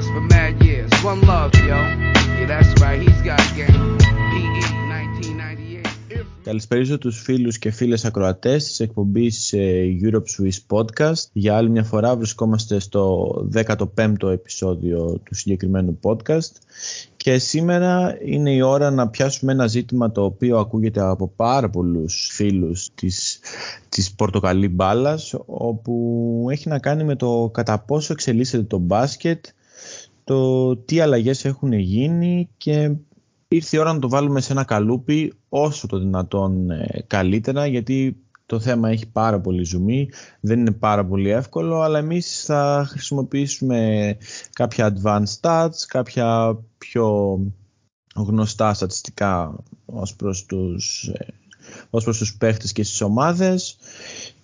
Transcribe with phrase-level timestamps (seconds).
[0.00, 0.90] stars for mad years.
[1.04, 1.78] One love, yo.
[2.38, 3.98] Yeah, that's right, he's got game.
[4.32, 6.26] PE 1998.
[6.42, 11.28] Καλησπέριζω τους φίλους και φίλες ακροατές της εκπομπής ε, Europe Swiss Podcast.
[11.32, 16.52] Για άλλη μια φορά βρισκόμαστε στο 15ο επεισόδιο του συγκεκριμένου podcast
[17.16, 22.30] και σήμερα είναι η ώρα να πιάσουμε ένα ζήτημα το οποίο ακούγεται από πάρα πολλούς
[22.32, 23.40] φίλους της,
[23.88, 29.44] της πορτοκαλί μπάλας όπου έχει να κάνει με το κατά πόσο εξελίσσεται το μπάσκετ
[30.24, 32.92] το τι αλλαγές έχουν γίνει και
[33.48, 38.16] ήρθε η ώρα να το βάλουμε σε ένα καλούπι όσο το δυνατόν ε, καλύτερα γιατί
[38.46, 40.08] το θέμα έχει πάρα πολύ ζουμί,
[40.40, 44.16] δεν είναι πάρα πολύ εύκολο, αλλά εμείς θα χρησιμοποιήσουμε
[44.52, 47.38] κάποια advanced stats, κάποια πιο
[48.14, 51.26] γνωστά στατιστικά ως προς τους, ε,
[51.90, 53.76] ως προς τους παίχτες και στις ομάδες.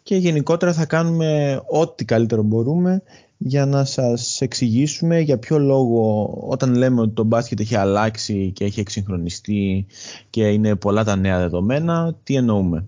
[0.03, 3.03] Και γενικότερα θα κάνουμε ό,τι καλύτερο μπορούμε
[3.39, 8.65] για να σας εξηγήσουμε για ποιο λόγο όταν λέμε ότι το μπάσκετ έχει αλλάξει και
[8.65, 9.87] έχει εξυγχρονιστεί
[10.31, 12.87] και είναι πολλά τα νέα δεδομένα, τι εννοούμε.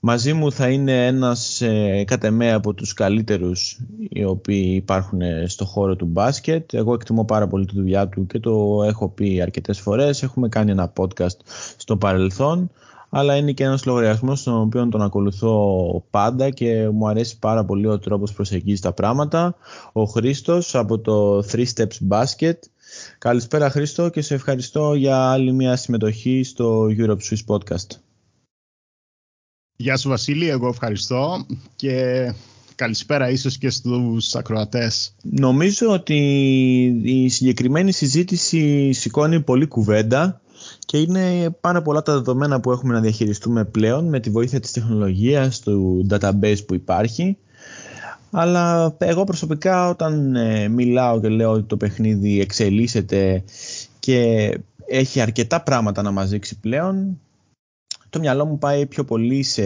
[0.00, 5.64] Μαζί μου θα είναι ένας ε, κατ' εμέ από τους καλύτερους οι οποίοι υπάρχουν στο
[5.64, 6.74] χώρο του μπάσκετ.
[6.74, 10.22] Εγώ εκτιμώ πάρα πολύ τη δουλειά του και το έχω πει αρκετές φορές.
[10.22, 11.36] Έχουμε κάνει ένα podcast
[11.76, 12.70] στο παρελθόν
[13.18, 17.86] αλλά είναι και ένας λογαριασμός στον οποίο τον ακολουθώ πάντα και μου αρέσει πάρα πολύ
[17.86, 19.56] ο τρόπος προσεγγίζει τα πράγματα.
[19.92, 22.54] Ο Χρήστος από το 3 Steps Basket.
[23.18, 27.98] Καλησπέρα Χρήστο και σε ευχαριστώ για άλλη μια συμμετοχή στο Europe Swiss Podcast.
[29.76, 32.32] Γεια σου Βασίλη, εγώ ευχαριστώ και
[32.74, 35.14] καλησπέρα ίσως και στους ακροατές.
[35.22, 36.16] Νομίζω ότι
[37.02, 40.40] η συγκεκριμένη συζήτηση σηκώνει πολύ κουβέντα
[40.78, 44.70] και είναι πάρα πολλά τα δεδομένα που έχουμε να διαχειριστούμε πλέον με τη βοήθεια της
[44.70, 47.36] τεχνολογίας, του database που υπάρχει.
[48.30, 53.44] Αλλά εγώ προσωπικά όταν ε, μιλάω και λέω ότι το παιχνίδι εξελίσσεται
[53.98, 54.50] και
[54.86, 57.20] έχει αρκετά πράγματα να μας δείξει πλέον,
[58.16, 59.62] το μυαλό μου πάει πιο πολύ σε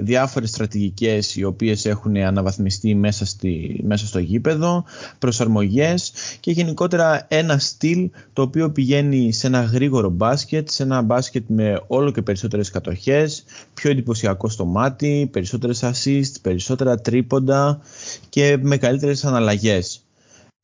[0.00, 4.84] διάφορες στρατηγικές οι οποίες έχουν αναβαθμιστεί μέσα, στη, μέσα στο γήπεδο,
[5.18, 11.44] προσαρμογές και γενικότερα ένα στυλ το οποίο πηγαίνει σε ένα γρήγορο μπάσκετ, σε ένα μπάσκετ
[11.48, 13.44] με όλο και περισσότερες κατοχές,
[13.74, 17.80] πιο εντυπωσιακό στο μάτι, περισσότερες assist, περισσότερα τρίποντα
[18.28, 20.04] και με καλύτερες αναλλαγές.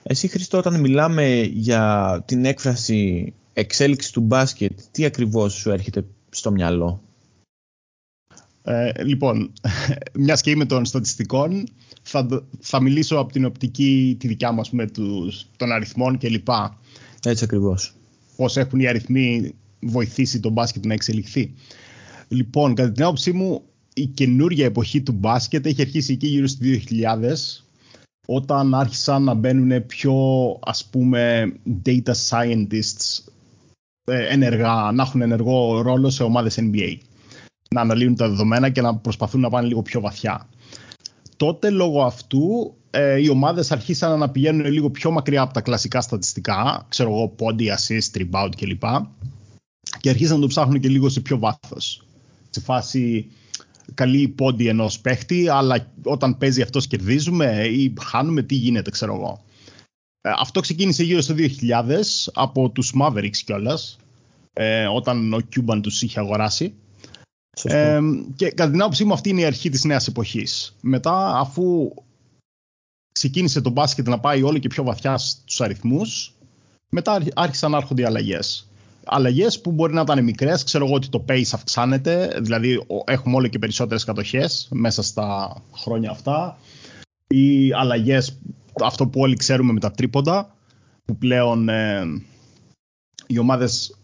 [0.03, 6.50] Εσύ Χριστό όταν μιλάμε για την έκφραση εξέλιξη του μπάσκετ, τι ακριβώς σου έρχεται στο
[6.50, 7.03] μυαλό;
[8.67, 9.53] Ε, λοιπόν,
[10.25, 11.69] μιας και είμαι των στατιστικών,
[12.03, 16.49] θα, θα μιλήσω από την οπτική τη δικιά μας με τους, των αριθμών κλπ.
[17.23, 17.95] Έτσι ακριβώς.
[18.37, 21.55] Πώς έχουν οι αριθμοί βοηθήσει τον μπάσκετ να εξελιχθεί.
[22.29, 23.63] Λοιπόν, κατά την άποψή μου,
[23.95, 27.65] η καινούργια εποχή του μπάσκετ έχει αρχίσει εκεί γύρω στις 2000
[28.27, 30.15] όταν άρχισαν να μπαίνουν πιο
[30.65, 31.53] ας πούμε
[31.85, 33.25] data scientists
[34.05, 36.97] ε, ενεργά, να έχουν ενεργό ρόλο σε ομάδες NBA
[37.75, 40.49] να αναλύουν τα δεδομένα και να προσπαθούν να πάνε λίγο πιο βαθιά.
[41.37, 46.01] Τότε λόγω αυτού ε, οι ομάδες αρχίσαν να πηγαίνουν λίγο πιο μακριά από τα κλασικά
[46.01, 48.83] στατιστικά, ξέρω εγώ πόντι, assist, rebound κλπ.
[50.01, 52.07] Και αρχίσαν να το ψάχνουν και λίγο σε πιο βάθος.
[52.51, 53.31] Σε φάση
[53.95, 59.45] καλή πόντι ενός παίχτη, αλλά όταν παίζει αυτός κερδίζουμε ή χάνουμε, τι γίνεται, ξέρω εγώ.
[60.21, 63.97] Ε, αυτό ξεκίνησε γύρω στο 2000 από τους Mavericks κιόλας,
[64.53, 66.75] ε, όταν ο Cuban τους είχε αγοράσει.
[67.63, 68.01] Ε,
[68.37, 70.77] και κατά την άποψή μου αυτή είναι η αρχή της νέας εποχής.
[70.81, 71.95] Μετά αφού
[73.13, 76.35] ξεκίνησε το μπάσκετ να πάει όλο και πιο βαθιά στους αριθμούς,
[76.89, 78.69] μετά άρχισαν να έρχονται οι αλλαγές.
[79.05, 83.47] Αλλαγές που μπορεί να ήταν μικρές, ξέρω εγώ ότι το pace αυξάνεται, δηλαδή έχουμε όλο
[83.47, 86.59] και περισσότερες κατοχές μέσα στα χρόνια αυτά.
[87.27, 88.39] Ή αλλαγές,
[88.85, 90.57] αυτό που όλοι ξέρουμε με τα τρίποντα,
[91.05, 92.03] που πλέον ε,
[93.27, 93.99] οι ομάδες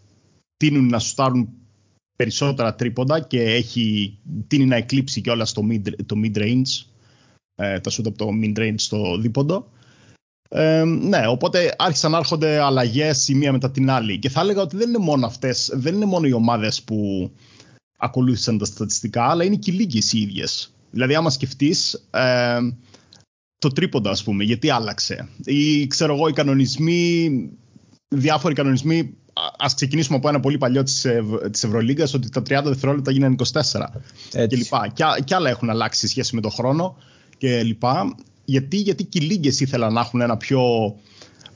[0.57, 1.49] τείνουν να σουστάρουν
[2.21, 6.85] περισσότερα τρίποντα και έχει τίνει να εκλείψει και όλα στο mid, το mid-range,
[7.55, 9.71] ε, τα shoot από το mid-range στο δίποντο.
[10.49, 14.19] Ε, ναι, οπότε άρχισαν να έρχονται αλλαγές η μία μετά την άλλη.
[14.19, 17.31] Και θα έλεγα ότι δεν είναι μόνο αυτές, δεν είναι μόνο οι ομάδες που
[17.99, 20.75] ακολούθησαν τα στατιστικά, αλλά είναι και οι λίγες οι ίδιες.
[20.91, 22.59] Δηλαδή, άμα σκεφτείς, ε,
[23.59, 25.29] το τρίποντα, ας πούμε, γιατί άλλαξε.
[25.45, 27.31] Ή ξέρω εγώ, οι κανονισμοί,
[28.09, 31.07] διάφοροι κανονισμοί Α ξεκινήσουμε από ένα πολύ παλιό της
[31.51, 33.61] της Ευρωλίγκας ότι τα 30 δευτερόλεπτα γίνανε 24
[34.31, 34.89] και λοιπά.
[34.95, 36.97] Και, και άλλα έχουν αλλάξει σε σχέση με τον χρόνο
[37.39, 38.15] και λοιπά.
[38.45, 40.61] Γιατί, γιατί και οι λίγες ήθελαν να έχουν ένα πιο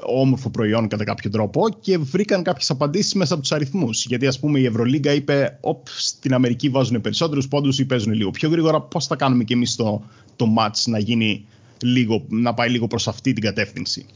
[0.07, 4.07] όμορφο προϊόν κατά κάποιο τρόπο και βρήκαν κάποιες απαντήσεις μέσα από τους αριθμούς.
[4.07, 8.31] Γιατί, ας πούμε, η Ευρωλίγκα είπε: Οπ, στην Αμερική βάζουν περισσότερους πόντους ή παίζουν λίγο
[8.31, 8.81] πιο γρήγορα.
[8.81, 10.03] Πώς θα κάνουμε κι εμείς το,
[10.37, 11.47] το match να, γίνει
[11.83, 14.07] λίγο, να πάει λίγο προς αυτή την κατεύθυνση;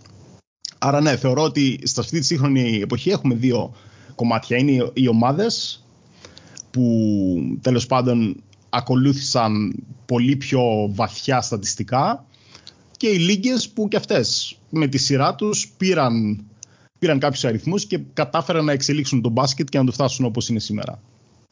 [0.78, 3.74] Άρα ναι, θεωρώ ότι σε αυτή της σύγχρονη εποχή έχουμε δύο
[4.14, 4.56] κομμάτια.
[4.56, 5.84] Είναι οι ομάδες
[6.70, 9.74] που τέλος πάντων ακολούθησαν
[10.06, 10.62] πολύ πιο
[10.94, 12.24] βαθιά στατιστικά
[12.96, 16.44] και οι λίγες που και αυτές με τη σειρά τους πήραν,
[16.98, 20.58] πήραν κάποιους αριθμούς και κατάφεραν να εξελίξουν τον μπάσκετ και να το φτάσουν όπως είναι
[20.58, 21.00] σήμερα.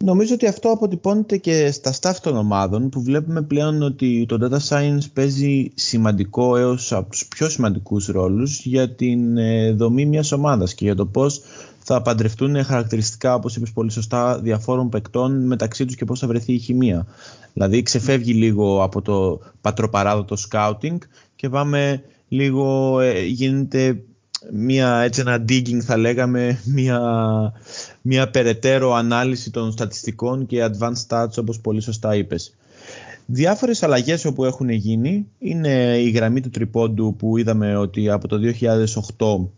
[0.05, 4.59] Νομίζω ότι αυτό αποτυπώνεται και στα staff των ομάδων που βλέπουμε πλέον ότι το data
[4.69, 10.75] science παίζει σημαντικό έως από τους πιο σημαντικούς ρόλους για την ε, δομή μιας ομάδας
[10.75, 11.41] και για το πώς
[11.79, 16.53] θα παντρευτούν χαρακτηριστικά, όπως είπες πολύ σωστά, διαφόρων παικτών μεταξύ τους και πώς θα βρεθεί
[16.53, 17.07] η χημεία.
[17.53, 20.99] Δηλαδή ξεφεύγει λίγο από το πατροπαράδοτο scouting
[21.37, 24.03] και πάμε λίγο, ε, γίνεται
[24.53, 27.01] μια, έτσι ένα digging θα λέγαμε, μια,
[28.03, 32.57] μια περαιτέρω ανάλυση των στατιστικών και advanced stats όπως πολύ σωστά είπες.
[33.27, 38.39] Διάφορες αλλαγές όπου έχουν γίνει είναι η γραμμή του τριπώντου που είδαμε ότι από το
[39.17, 39.49] 2008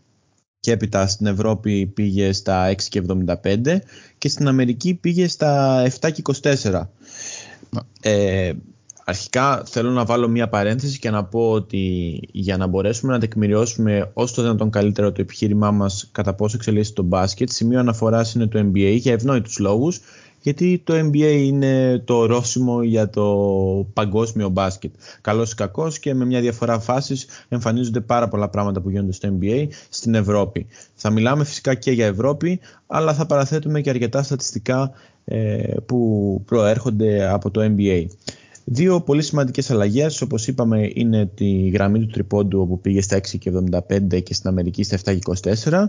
[0.59, 3.77] και έπειτα στην Ευρώπη πήγε στα 6,75
[4.17, 6.81] και στην Αμερική πήγε στα 7,24.
[8.01, 8.51] Ε,
[9.09, 14.11] αρχικά θέλω να βάλω μια παρένθεση και να πω ότι για να μπορέσουμε να τεκμηριώσουμε
[14.13, 18.47] όσο το δυνατόν καλύτερο το επιχείρημά μας κατά πόσο εξελίσσεται το μπάσκετ, σημείο αναφοράς είναι
[18.47, 19.99] το NBA για ευνόητους λόγους
[20.41, 23.25] γιατί το NBA είναι το ορόσημο για το
[23.93, 24.93] παγκόσμιο μπάσκετ.
[25.21, 29.37] Καλός ή κακός και με μια διαφορά φάσης εμφανίζονται πάρα πολλά πράγματα που γίνονται στο
[29.39, 30.67] NBA στην Ευρώπη.
[30.95, 34.91] Θα μιλάμε φυσικά και για Ευρώπη, αλλά θα παραθέτουμε και αρκετά στατιστικά
[35.25, 38.05] ε, που προέρχονται από το NBA.
[38.71, 43.19] Δύο πολύ σημαντικές αλλαγές, όπως είπαμε, είναι τη γραμμή του τριπώντου όπου πήγε στα
[44.09, 45.83] 6,75 και στην Αμερική στα 7,24.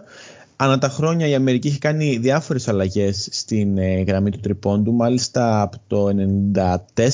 [0.57, 5.63] Ανά τα χρόνια η Αμερική έχει κάνει διάφορες αλλαγές στην ε, γραμμή του τριπώντου, μάλιστα
[5.63, 6.09] από το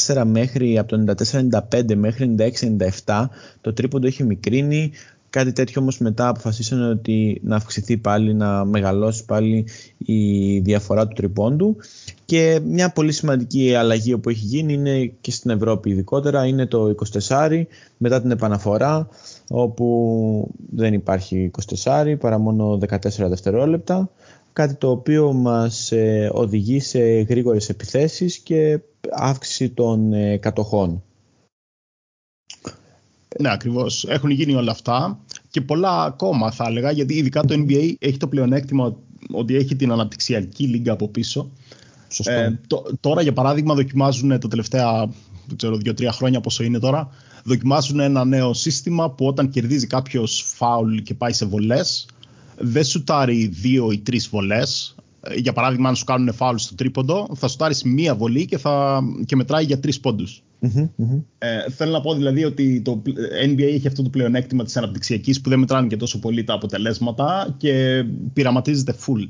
[0.04, 1.14] 94 μέχρι, από το
[1.70, 2.34] 94-95 μέχρι
[3.04, 3.26] 96-97
[3.60, 4.92] το τρίποντο έχει μικρύνει,
[5.30, 9.66] Κάτι τέτοιο όμως μετά αποφασίσανε ότι να αυξηθεί πάλι, να μεγαλώσει πάλι
[9.98, 11.76] η διαφορά του τριπώντου
[12.26, 16.94] και μια πολύ σημαντική αλλαγή που έχει γίνει είναι και στην Ευρώπη ειδικότερα είναι το
[17.28, 17.62] 24
[17.96, 19.08] μετά την επαναφορά
[19.48, 21.50] όπου δεν υπάρχει
[21.84, 24.10] 24 παρά μόνο 14 δευτερόλεπτα
[24.56, 28.80] κάτι το οποίο μας ε, οδηγεί σε γρήγορες επιθέσεις και
[29.10, 31.02] αύξηση των ε, κατοχών.
[33.40, 34.04] Ναι, ακριβώς.
[34.08, 35.18] Έχουν γίνει όλα αυτά
[35.50, 38.96] και πολλά ακόμα θα έλεγα, γιατί ειδικά το NBA έχει το πλεονέκτημα
[39.32, 41.50] ότι έχει την αναπτυξιακή λίγα από πίσω.
[42.24, 42.58] Ε,
[43.00, 45.08] τώρα, για παράδειγμα, δοκιμάζουν τα τελευταία
[45.78, 47.08] δύο-τρία χρόνια πόσο είναι τώρα,
[47.44, 52.06] δοκιμάζουν ένα νέο σύστημα που όταν κερδίζει κάποιος φάουλ και πάει σε βολές,
[52.58, 54.94] δεν σουτάρει δύο ή τρεις βολές.
[55.20, 59.02] Ε, για παράδειγμα, αν σου κάνουν φάουλ στο τρίποντο, θα σουτάρεις μία βολή και, θα,
[59.26, 60.42] και μετράει για τρεις πόντους.
[61.38, 63.02] Ε, θέλω να πω δηλαδή ότι το
[63.46, 67.54] NBA έχει αυτό το πλεονέκτημα της αναπτυξιακής που δεν μετράνε και τόσο πολύ τα αποτελέσματα
[67.56, 69.28] και πειραματίζεται full.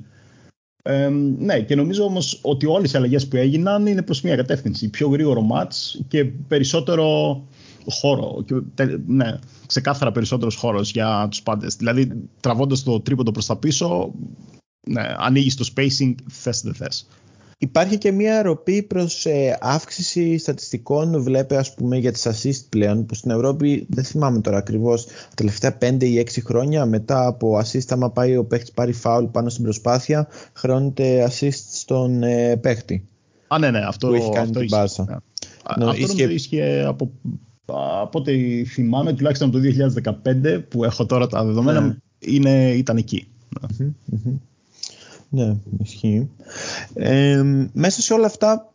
[0.87, 4.91] Ε, ναι, και νομίζω όμως ότι όλες οι αλλαγές που έγιναν είναι προς μια κατεύθυνση.
[4.91, 7.43] Πιο γρήγορο match και περισσότερο
[7.87, 8.45] χώρο.
[8.45, 11.77] Και, ναι, ξεκάθαρα περισσότερος χώρος για τους πάντες.
[11.77, 14.15] Δηλαδή, τραβώντας το τρίποντο προς τα πίσω,
[14.89, 17.07] ναι, ανοίγεις το spacing, θες δεν θες.
[17.59, 23.07] Υπάρχει και μια ροπή προς ε, αύξηση στατιστικών, βλέπε ας πούμε για τις assist πλέον,
[23.07, 27.59] που στην Ευρώπη δεν θυμάμαι τώρα ακριβώς, τα τελευταία 5 ή 6 χρόνια μετά από
[27.59, 33.09] assist άμα πάει ο παίχτης πάρει φάουλ πάνω στην προσπάθεια, χρώνεται assist στον ε, παίχτη.
[33.49, 35.05] Α, ναι, ναι, αυτό, που έχει κάνει αυτό την μπάσα.
[35.09, 35.17] Ναι.
[35.85, 36.25] No, αυτό ίσχυε...
[36.25, 37.11] ίσχυε από,
[38.03, 39.59] από ό,τι θυμάμαι, τουλάχιστον το
[40.45, 41.97] 2015 που έχω τώρα τα δεδομένα, ναι.
[42.19, 43.27] είναι, ήταν εκεί.
[43.61, 43.89] Ναι,
[45.83, 46.31] ισχύει.
[46.95, 47.43] Ε,
[47.73, 48.71] μέσα σε όλα αυτά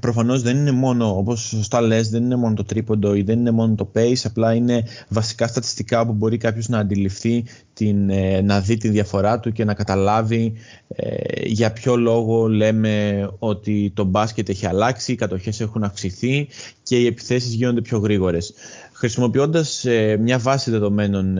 [0.00, 3.50] Προφανώς δεν είναι μόνο, όπως σωστά λες, δεν είναι μόνο το τρίποντο ή δεν είναι
[3.50, 8.60] μόνο το pace, απλά είναι βασικά στατιστικά που μπορεί κάποιος να αντιληφθεί, την, ε, να
[8.60, 10.52] δει τη διαφορά του και να καταλάβει
[10.88, 16.48] ε, για ποιο λόγο λέμε ότι το μπάσκετ έχει αλλάξει, οι κατοχές έχουν αυξηθεί
[16.82, 18.52] και οι επιθέσεις γίνονται πιο γρήγορες.
[18.92, 21.38] Χρησιμοποιώντας ε, μια βάση δεδομένων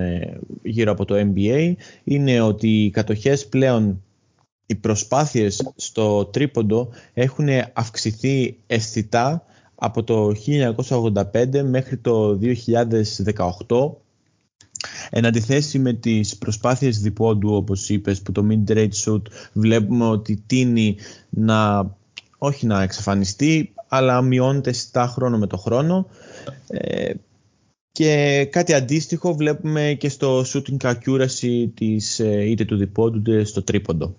[0.62, 1.72] γύρω από το NBA,
[2.04, 4.02] είναι ότι οι κατοχές πλέον
[4.70, 10.32] οι προσπάθειες στο τρίποντο έχουν αυξηθεί αισθητά από το
[10.86, 12.38] 1985 μέχρι το
[13.68, 13.92] 2018
[15.10, 19.22] Εν αντιθέσει με τις προσπάθειες διπόντου όπως είπες που το mid-range shoot
[19.52, 20.96] βλέπουμε ότι τίνει
[21.30, 21.90] να
[22.38, 26.06] όχι να εξαφανιστεί αλλά μειώνεται στα χρόνο με το χρόνο
[26.68, 27.12] ε,
[27.92, 33.62] και κάτι αντίστοιχο βλέπουμε και στο shooting accuracy της, ε, είτε του διπόντου είτε στο
[33.62, 34.14] τρίποντο.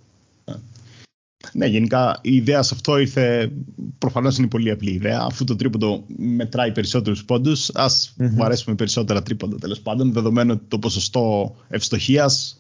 [1.54, 3.52] Ναι, γενικά η ιδέα σε αυτό ήρθε.
[3.98, 5.22] Προφανώς είναι πολύ απλή ιδέα.
[5.22, 8.30] Αφού το τρίποντο μετράει περισσότερους πόντους, ας mm-hmm.
[8.30, 10.12] μου αρέσουμε περισσότερα τρίποντα τέλος πάντων.
[10.12, 12.58] Δεδομένου ότι το ποσοστό ευστοχίας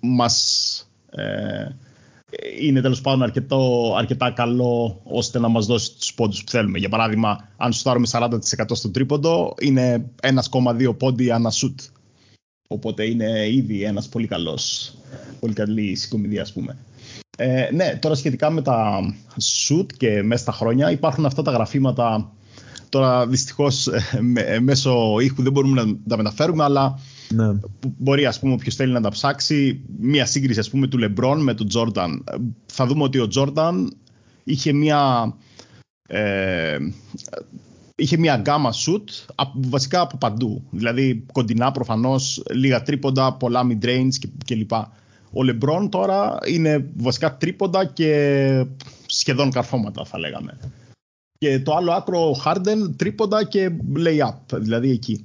[0.00, 1.68] μας ε,
[2.60, 6.78] είναι τέλος πάντων αρκετό, αρκετά καλό ώστε να μας δώσει τους πόντους που θέλουμε.
[6.78, 8.38] Για παράδειγμα, αν σουτάρουμε 40%
[8.72, 11.80] στο τρίποντο, είναι 1,2 πόντι ανά σουτ.
[12.68, 14.94] Οπότε είναι ήδη ένας πολύ καλός,
[15.40, 16.76] πολύ καλή συγκομιδία ας πούμε.
[17.42, 19.00] Ε, ναι, τώρα σχετικά με τα
[19.40, 22.32] shoot και μέσα στα χρόνια υπάρχουν αυτά τα γραφήματα
[22.90, 23.86] Τώρα δυστυχώς
[24.34, 27.46] ε, μέσω ήχου δεν μπορούμε να τα μεταφέρουμε, αλλά ναι.
[27.98, 31.54] μπορεί ας πούμε όποιος θέλει να τα ψάξει μια σύγκριση ας πούμε του Λεμπρόν με
[31.54, 32.24] τον Τζόρνταν.
[32.66, 33.96] Θα δούμε ότι ο Τζόρνταν
[34.44, 35.34] είχε μια
[36.06, 36.78] ε,
[37.94, 39.08] είχε μια γκάμα σουτ
[39.54, 40.62] βασικά από παντού.
[40.70, 44.70] Δηλαδή κοντινά προφανώς, λίγα τρίποντα, πολλά mid-range κλπ.
[45.32, 48.66] Ο Λεμπρόν τώρα είναι βασικά τρίποντα και
[49.06, 50.58] σχεδόν καρφώματα θα λέγαμε.
[51.38, 55.24] Και το άλλο άκρο ο Harden τρίποντα και lay-up, δηλαδή εκεί.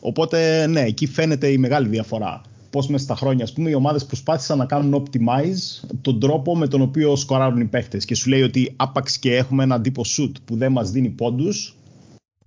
[0.00, 2.40] Οπότε ναι, εκεί φαίνεται η μεγάλη διαφορά.
[2.70, 6.68] Πώς μέσα στα χρόνια, ας πούμε, οι ομάδες προσπάθησαν να κάνουν optimize τον τρόπο με
[6.68, 7.96] τον οποίο σκοράρουν οι παίχτε.
[7.98, 11.76] Και σου λέει ότι άπαξ και έχουμε ένα τύπο shoot που δεν μας δίνει πόντους,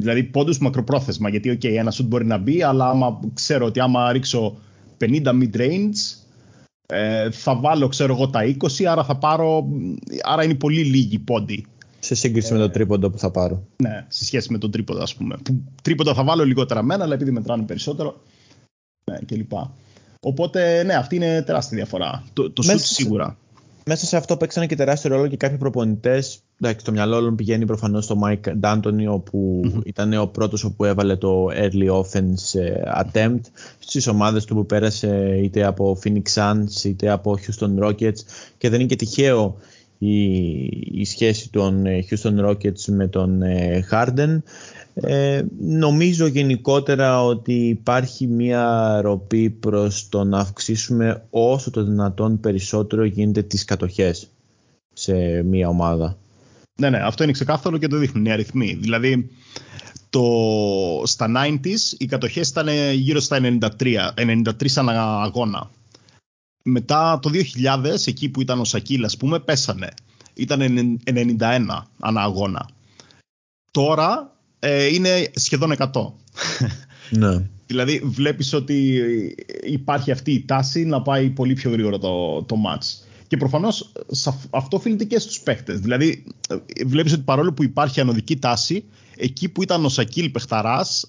[0.02, 1.30] Δηλαδή πόντους μακροπρόθεσμα.
[1.30, 4.58] Γιατί, OK, ένα σουτ μπορεί να μπει, αλλά άμα ξέρω ότι άμα ρίξω
[4.98, 6.21] 50 mid-range,
[6.92, 9.68] ε, θα βάλω, ξέρω εγώ, τα 20, άρα θα πάρω.
[10.24, 11.66] Άρα είναι πολύ λίγοι πόντι.
[12.00, 13.64] Σε σύγκριση με το τρίποντο που θα πάρω.
[13.76, 15.38] Ναι, σε σχέση με τον τρίποντο, ας πούμε.
[15.44, 18.22] Που τρίποντο θα βάλω λιγότερα μένα, αλλά επειδή μετράνε περισσότερο.
[19.12, 19.52] Ναι, κλπ.
[20.20, 22.24] Οπότε, ναι, αυτή είναι τεράστια διαφορά.
[22.34, 23.38] Το, το σουτ σίγουρα
[23.86, 26.40] μέσα σε αυτό παίξανε και τεράστιο ρόλο και κάποιοι προπονητές.
[26.84, 31.48] Το μυαλό όλων πηγαίνει προφανώς στο Mike D'Antoni, που ήταν ο πρώτος που έβαλε το
[31.48, 33.42] early offense ε, attempt
[33.80, 38.20] στις ομάδες του που πέρασε είτε από Phoenix Suns είτε από Houston Rockets.
[38.58, 39.58] Και δεν είναι και τυχαίο
[39.98, 40.24] η,
[40.92, 44.38] η σχέση των ε, Houston Rockets με τον ε, Harden.
[44.94, 53.04] Ε, νομίζω γενικότερα ότι υπάρχει μια ροπή προς το να αυξήσουμε όσο το δυνατόν περισσότερο
[53.04, 54.28] γίνεται τις κατοχές
[54.94, 56.18] σε μια ομάδα.
[56.80, 58.74] Ναι, ναι, αυτό είναι ξεκάθαρο και το δείχνουν οι αριθμοί.
[58.74, 59.30] Δηλαδή,
[60.10, 60.24] το,
[61.06, 63.60] στα 90s οι κατοχές ήταν γύρω στα 93,
[64.16, 65.70] 93 ανά αγώνα.
[66.64, 67.30] Μετά το
[67.64, 69.90] 2000, εκεί που ήταν ο Σακίλ, ας πούμε, πέσανε.
[70.34, 72.70] Ήταν 91 ανά αγώνα.
[73.72, 74.31] Τώρα
[74.63, 75.88] ε, είναι σχεδόν 100.
[77.10, 77.44] Ναι.
[77.65, 79.01] δηλαδή βλέπεις ότι
[79.63, 83.06] υπάρχει αυτή η τάση να πάει πολύ πιο γρήγορα το, το match.
[83.27, 83.91] Και προφανώς
[84.50, 85.80] αυτό οφείλεται και στους παίχτες.
[85.80, 86.24] Δηλαδή
[86.86, 88.84] βλέπεις ότι παρόλο που υπάρχει ανωδική τάση,
[89.15, 91.08] εκεί που ήταν ο Σακίλ Πεχταράς,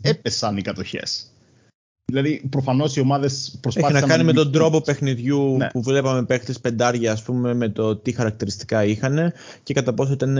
[0.00, 1.26] έπεσαν οι κατοχές.
[2.12, 3.96] Δηλαδή, προφανώς οι ομάδες προσπάθησαν.
[3.96, 5.68] Έχει να κάνει με τον τρόπο παιχνιδιού ναι.
[5.68, 9.32] που βλέπαμε παίχτες πεντάρια, ας πούμε, με το τι χαρακτηριστικά είχαν
[9.62, 10.38] και κατά πόσο ήταν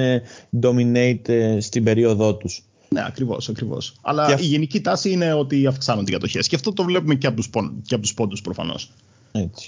[0.60, 2.62] dominate ε, στην περίοδό τους.
[2.88, 3.94] Ναι, ακριβώς, ακριβώς.
[4.00, 6.48] Αλλά η γενική τάση είναι ότι αυξάνονται οι κατοχές.
[6.48, 8.90] Και αυτό το βλέπουμε και από τους πόντους προφανώς.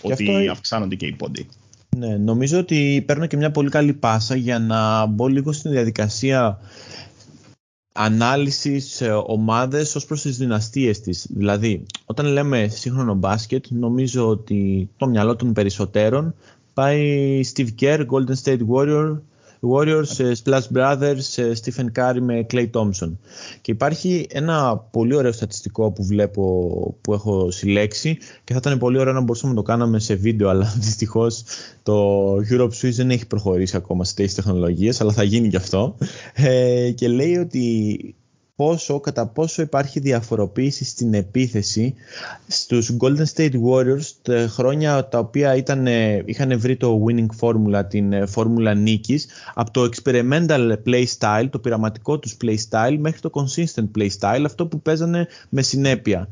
[0.02, 0.50] Ότι αυτό...
[0.50, 1.46] αυξάνονται και οι πόντοι.
[1.96, 6.58] Ναι, νομίζω ότι παίρνω και μια πολύ καλή πάσα για να μπω λίγο στην διαδικασία
[8.00, 11.26] ανάλυση σε ομάδες ως προς τις δυναστείες της.
[11.30, 16.34] Δηλαδή, όταν λέμε σύγχρονο μπάσκετ, νομίζω ότι το μυαλό των περισσότερων
[16.74, 19.18] πάει Steve Kerr, Golden State Warrior,
[19.60, 23.12] Warriors, ε, Splash Brothers, ε, Stephen Curry με Clay Thompson.
[23.60, 26.42] Και υπάρχει ένα πολύ ωραίο στατιστικό που βλέπω
[27.00, 30.48] που έχω συλλέξει και θα ήταν πολύ ωραίο να μπορούσαμε να το κάναμε σε βίντεο
[30.48, 31.44] αλλά δυστυχώς
[31.82, 35.96] το Europe Swiss δεν έχει προχωρήσει ακόμα σε τέτοιες τεχνολογίες αλλά θα γίνει και αυτό
[36.34, 38.14] ε, και λέει ότι
[38.58, 41.94] πόσο, κατά πόσο υπάρχει διαφοροποίηση στην επίθεση
[42.46, 45.86] στους Golden State Warriors τα χρόνια τα οποία ήταν,
[46.24, 51.58] είχαν βρει το winning formula, την ε, φόρμουλα νίκης από το experimental play style, το
[51.58, 56.28] πειραματικό τους play style μέχρι το consistent play style, αυτό που παίζανε με συνέπεια.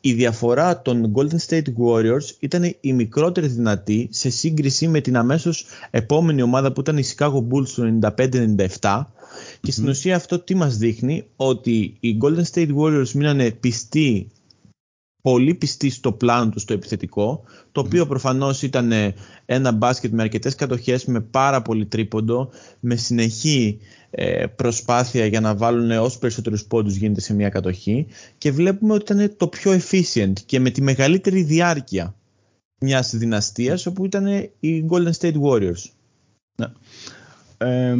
[0.00, 5.66] Η διαφορά των Golden State Warriors ήταν η μικρότερη δυνατή σε σύγκριση με την αμέσως
[5.90, 7.98] επόμενη ομάδα που ήταν η Chicago Bulls του
[8.80, 9.02] 95-97
[9.64, 14.30] και στην ουσία αυτό τι μας δείχνει ότι οι Golden State Warriors μείνανε πιστοί
[15.22, 18.92] πολύ πιστοί στο πλάνο τους στο επιθετικό, το οποίο προφανώς ήταν
[19.46, 23.78] ένα μπάσκετ με αρκετές κατοχές, με πάρα πολύ τρίποντο, με συνεχή
[24.10, 28.06] ε, προσπάθεια για να βάλουν όσο περισσότερους πόντους γίνεται σε μια κατοχή
[28.38, 32.14] και βλέπουμε ότι ήταν το πιο efficient και με τη μεγαλύτερη διάρκεια
[32.80, 34.26] μιας δυναστείας όπου ήταν
[34.60, 35.90] οι Golden State Warriors.
[36.56, 36.66] Ναι.
[37.56, 37.94] Ε,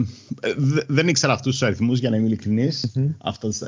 [0.87, 2.93] δεν ήξερα αυτούς τους αριθμούς για να είμαι ειλικρινής.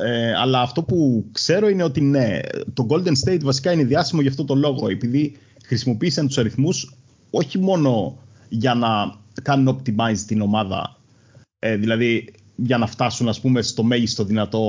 [0.04, 2.40] Ε, αλλά αυτό που ξέρω είναι ότι ναι,
[2.72, 4.88] το Golden State βασικά είναι διάσημο για αυτό το λόγο.
[4.88, 6.94] Επειδή χρησιμοποίησαν τους αριθμούς
[7.30, 10.96] όχι μόνο για να κάνουν optimize την ομάδα.
[11.58, 14.62] Ε, δηλαδή για να φτάσουν ας πούμε στο μέγιστο δυνατό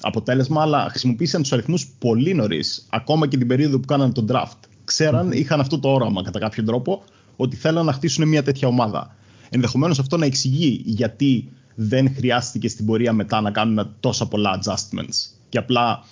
[0.00, 4.58] αποτέλεσμα, αλλά χρησιμοποίησαν τους αριθμούς πολύ νωρίς, ακόμα και την περίοδο που κάνανε τον draft.
[4.84, 7.02] Ξέραν, είχαν αυτό το όραμα κατά κάποιο τρόπο,
[7.36, 9.16] ότι θέλαν να χτίσουν μια τέτοια ομάδα.
[9.50, 15.30] Ενδεχομένως αυτό να εξηγεί γιατί δεν χρειάστηκε στην πορεία μετά να κάνουν τόσα πολλά adjustments.
[15.48, 16.04] Και απλά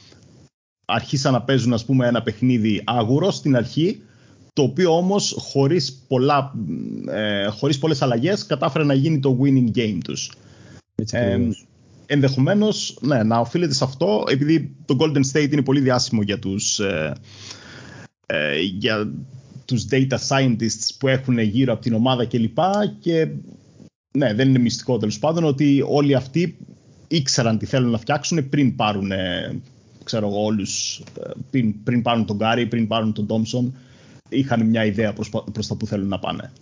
[0.85, 4.03] αρχίσαν να παίζουν ας πούμε, ένα παιχνίδι άγουρο στην αρχή,
[4.53, 6.53] το οποίο όμως χωρίς, πολλά,
[7.09, 10.33] ε, χωρίς πολλές αλλαγές κατάφερε να γίνει το winning game τους.
[10.95, 11.39] Έτσι ε,
[12.07, 16.79] ενδεχομένως ναι, να οφείλεται σε αυτό, επειδή το Golden State είναι πολύ διάσημο για τους,
[16.79, 17.13] ε,
[18.27, 19.13] ε, για
[19.67, 22.59] τους data scientists που έχουν γύρω από την ομάδα κλπ.
[23.01, 23.29] Και
[24.19, 26.57] ναι, δεν είναι μυστικό τέλος πάντων ότι όλοι αυτοί
[27.09, 29.11] ήξεραν τι θέλουν να φτιάξουν πριν πάρουν
[30.05, 31.03] ξέρω εγώ όλους,
[31.51, 33.75] πριν, πριν πάρουν τον Γκάρι, πριν πάρουν τον Τόμσον
[34.29, 36.53] είχαν μια ιδέα προς, προς τα που θέλουν να πάνε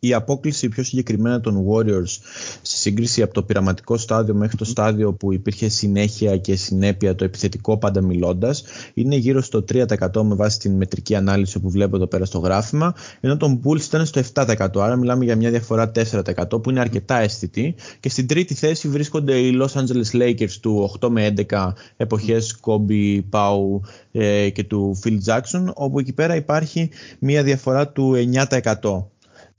[0.00, 2.18] η απόκληση πιο συγκεκριμένα των Warriors
[2.62, 7.24] σε σύγκριση από το πειραματικό στάδιο μέχρι το στάδιο που υπήρχε συνέχεια και συνέπεια το
[7.24, 8.64] επιθετικό πάντα μιλώντας,
[8.94, 12.94] είναι γύρω στο 3% με βάση την μετρική ανάλυση που βλέπω εδώ πέρα στο γράφημα,
[13.20, 14.68] ενώ τον Bulls ήταν στο 7%.
[14.74, 17.74] Άρα μιλάμε για μια διαφορά 4% που είναι αρκετά αισθητή.
[18.00, 23.20] Και στην τρίτη θέση βρίσκονται οι Los Angeles Lakers του 8 με 11 εποχές Kobe,
[23.30, 23.80] Pau
[24.12, 28.14] ε, και του Phil Jackson, όπου εκεί πέρα υπάρχει μια διαφορά του
[28.50, 29.04] 9%.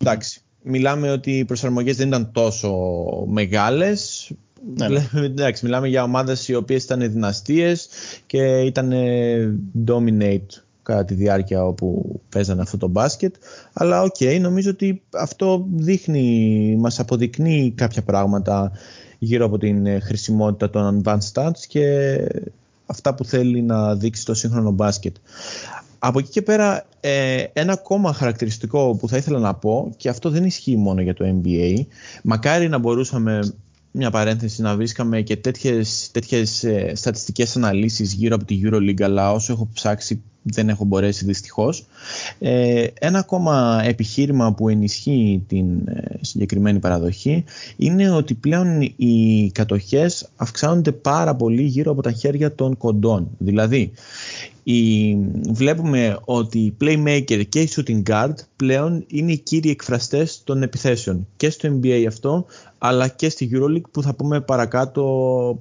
[0.01, 2.73] Εντάξει, μιλάμε ότι οι προσαρμογές δεν ήταν τόσο
[3.27, 4.31] μεγάλες.
[4.75, 5.09] Ναι, ναι.
[5.13, 7.87] Εντάξει, μιλάμε για ομάδες οι οποίες ήταν δυναστείες
[8.25, 8.93] και ήταν
[9.87, 13.35] dominant κατά τη διάρκεια όπου παίζανε αυτό το μπάσκετ.
[13.73, 18.71] Αλλά OK, okay, νομίζω ότι αυτό δείχνει, μας αποδεικνύει κάποια πράγματα
[19.19, 22.17] γύρω από την χρησιμότητα των advanced stats και
[22.85, 25.15] αυτά που θέλει να δείξει το σύγχρονο μπάσκετ.
[26.03, 30.29] Από εκεί και πέρα, ε, ένα ακόμα χαρακτηριστικό που θα ήθελα να πω, και αυτό
[30.29, 31.85] δεν ισχύει μόνο για το NBA,
[32.23, 33.53] μακάρι να μπορούσαμε
[33.91, 39.31] μια παρένθεση να βρίσκαμε και τέτοιες, τέτοιες ε, στατιστικές αναλύσεις γύρω από τη EuroLeague, αλλά
[39.31, 41.85] όσο έχω ψάξει δεν έχω μπορέσει δυστυχώς.
[42.39, 47.43] Ε, ένα ακόμα επιχείρημα που ενισχύει την ε, συγκεκριμένη παραδοχή
[47.77, 53.27] είναι ότι πλέον οι κατοχές αυξάνονται πάρα πολύ γύρω από τα χέρια των κοντών.
[53.37, 53.91] Δηλαδή,
[54.63, 55.15] η,
[55.49, 61.27] βλέπουμε ότι οι playmaker και οι shooting guard πλέον είναι οι κύριοι εκφραστές των επιθέσεων
[61.37, 62.45] και στο NBA αυτό
[62.77, 65.01] αλλά και στη EuroLeague που θα πούμε παρακάτω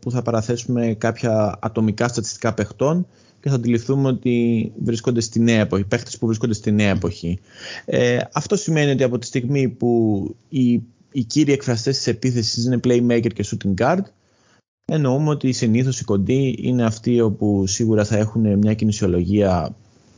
[0.00, 3.06] που θα παραθέσουμε κάποια ατομικά στατιστικά παιχτών
[3.40, 7.38] και θα αντιληφθούμε ότι βρίσκονται στη νέα εποχή, παίχτες που βρίσκονται στη νέα εποχή.
[7.84, 10.72] Ε, αυτό σημαίνει ότι από τη στιγμή που οι,
[11.12, 14.02] οι κύριοι εκφραστές της επίθεσης είναι playmaker και shooting guard,
[14.84, 19.74] εννοούμε ότι συνήθως οι κοντοί είναι αυτοί όπου σίγουρα θα έχουν μια κινησιολογία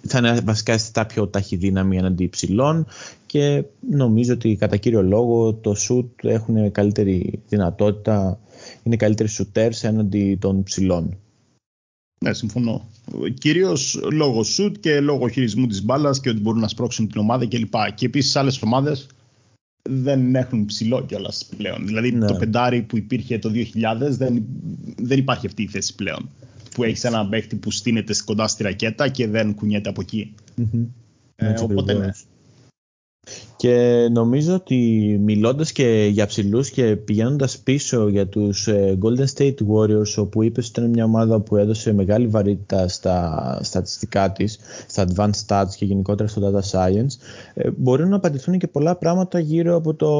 [0.07, 2.87] θα είναι βασικά στα πιο ταχυδύναμη εναντί υψηλών
[3.27, 8.39] και νομίζω ότι κατά κύριο λόγο το shoot έχουν καλύτερη δυνατότητα,
[8.83, 11.17] είναι καλύτεροι shooters έναντι των ψηλών.
[12.23, 12.89] Ναι, συμφωνώ.
[13.39, 17.47] Κυρίως λόγω σουτ και λόγω χειρισμού της μπάλας και ότι μπορούν να σπρώξουν την ομάδα
[17.47, 17.75] κλπ.
[17.95, 19.07] Και επίσης άλλες ομάδες
[19.91, 21.87] δεν έχουν ψηλό κιόλας πλέον.
[21.87, 22.27] Δηλαδή ναι.
[22.27, 24.45] το πεντάρι που υπήρχε το 2000 δεν,
[24.97, 26.31] δεν υπάρχει αυτή η θέση πλέον.
[26.75, 30.35] Που έχεις ένα παίχτη που στείνεται κοντά στη ρακέτα και δεν κουνιέται από εκεί.
[30.59, 30.87] Mm-hmm.
[31.37, 32.11] Ε, οπότε ναι.
[33.63, 34.77] Και νομίζω ότι
[35.25, 40.69] μιλώντας και για ψηλούς και πηγαίνοντας πίσω για τους ε, Golden State Warriors όπου είπες
[40.69, 45.85] ότι ήταν μια ομάδα που έδωσε μεγάλη βαρύτητα στα στατιστικά της, στα advanced stats και
[45.85, 47.07] γενικότερα στο data science
[47.55, 50.11] ε, μπορεί να απαντηθούν και πολλά πράγματα γύρω από το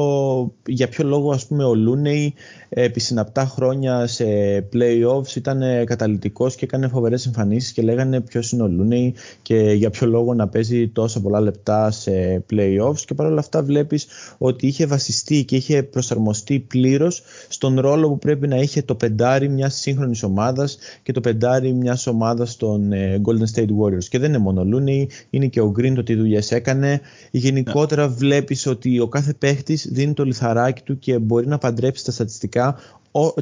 [0.65, 2.27] για ποιο λόγο ας πούμε ο Looney
[2.69, 4.25] επί συναπτά χρόνια σε
[4.73, 9.89] playoffs ήταν καταλητικός και έκανε φοβερές εμφανίσεις και λέγανε ποιος είναι ο Looney και για
[9.89, 14.85] ποιο λόγο να παίζει τόσα πολλά λεπτά σε playoffs και παρόλα αυτά βλέπεις ότι είχε
[14.85, 20.23] βασιστεί και είχε προσαρμοστεί πλήρως στον ρόλο που πρέπει να είχε το πεντάρι μιας σύγχρονης
[20.23, 24.61] ομάδας και το πεντάρι μιας ομάδας των ε, Golden State Warriors και δεν είναι μόνο
[24.61, 28.15] Looney, είναι και ο Green το τι δουλειές έκανε γενικότερα yeah.
[28.15, 32.75] βλέπεις ότι ο κάθε παίχτης δίνει το λιθαράκι του και μπορεί να παντρέψει τα στατιστικά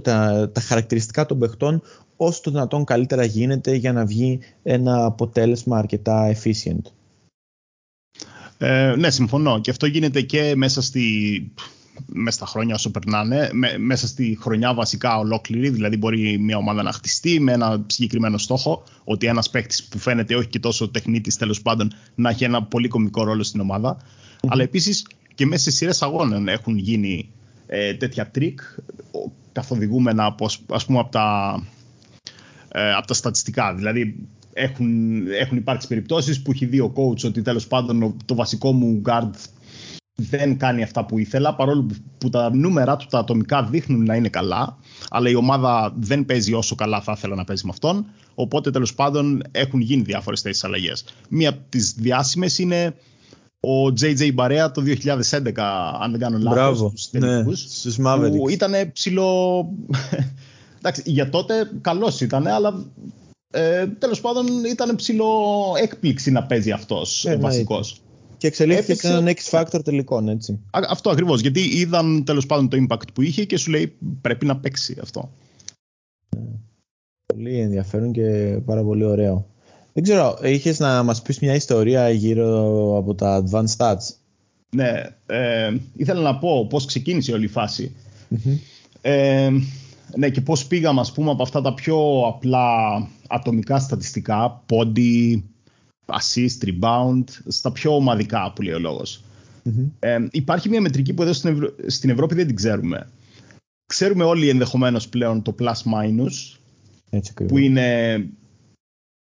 [0.01, 1.81] τα, τα χαρακτηριστικά των παιχτών
[2.15, 7.00] όσο το δυνατόν καλύτερα γίνεται για να βγει ένα αποτέλεσμα αρκετά efficient.
[8.63, 9.61] Ε, ναι, συμφωνώ.
[9.61, 11.51] Και αυτό γίνεται και μέσα, στη,
[12.05, 15.69] μέσα στα χρόνια όσο περνάνε, μέσα στη χρονιά βασικά ολόκληρη.
[15.69, 20.35] Δηλαδή, μπορεί μια ομάδα να χτιστεί με ένα συγκεκριμένο στόχο, ότι ένας παίκτης που φαίνεται
[20.35, 23.97] όχι και τόσο τεχνίτης τέλος πάντων να έχει ένα πολύ κομικό ρόλο στην ομάδα.
[24.47, 27.29] Αλλά επίσης και μέσα σε σειρές αγώνων έχουν γίνει
[27.67, 28.59] ε, τέτοια τρικ,
[29.51, 31.59] καθοδηγούμενα από, ας πούμε, από τα,
[32.71, 33.73] ε, από τα στατιστικά.
[33.73, 38.71] Δηλαδή, έχουν, έχουν υπάρξει περιπτώσεις που έχει δει ο coach ότι τέλος πάντων το βασικό
[38.71, 39.31] μου guard
[40.15, 41.85] δεν κάνει αυτά που ήθελα, παρόλο
[42.17, 44.77] που τα νούμερα του τα ατομικά δείχνουν να είναι καλά,
[45.09, 48.05] αλλά η ομάδα δεν παίζει όσο καλά θα ήθελα να παίζει με αυτόν.
[48.35, 51.03] Οπότε τέλος πάντων έχουν γίνει διάφορες τέτοιες αλλαγές.
[51.29, 52.95] Μία από τις διάσημες είναι
[53.59, 55.51] ο JJ Μπαρέα το 2011,
[56.01, 57.09] αν δεν κάνω λάθος.
[57.11, 57.43] Μπράβο.
[57.45, 58.35] Ναι, στους Mavericks.
[58.37, 59.69] Που ήταν ψηλό.
[60.77, 62.85] Εντάξει, για τότε καλός ήταν, αλλά
[63.51, 65.29] ε, τέλος πάντων ήταν ψηλό
[65.81, 68.01] έκπληξη να παίζει αυτός ε, βασικός.
[68.37, 70.59] Και εξελίχθηκε σε έναν X Factor τελικών, έτσι.
[70.71, 71.41] Αυτό ακριβώς.
[71.41, 75.31] Γιατί είδαν τέλος πάντων το impact που είχε και σου λέει πρέπει να παίξει αυτό.
[77.25, 79.47] Πολύ ενδιαφέρον και πάρα πολύ ωραίο.
[79.93, 84.13] Δεν ξέρω, είχες να μας πεις μια ιστορία γύρω από τα advanced stats;
[84.75, 84.91] Ναι,
[85.25, 87.95] ε, ήθελα να πω πώς ξεκίνησε όλη η φαση
[89.01, 89.49] Ε,
[90.15, 92.67] ναι, και πώς πήγαμε, ας πούμε, από αυτά τα πιο απλά
[93.27, 95.43] ατομικά στατιστικά, πόντι,
[96.05, 99.23] assist, rebound, στα πιο ομαδικά που λέει ο λογος
[99.99, 103.09] Ε, υπάρχει μια μετρική που εδώ στην, στην Ευρώπη δεν την ξέρουμε.
[103.85, 106.57] Ξέρουμε όλοι ενδεχομένως πλέον το plus minus,
[107.09, 108.29] Έτσι, που είναι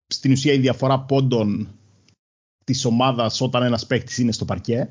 [0.07, 1.69] στην ουσία η διαφορά πόντων
[2.65, 4.89] της ομάδας όταν ένας παίκτης είναι στο παρκέ.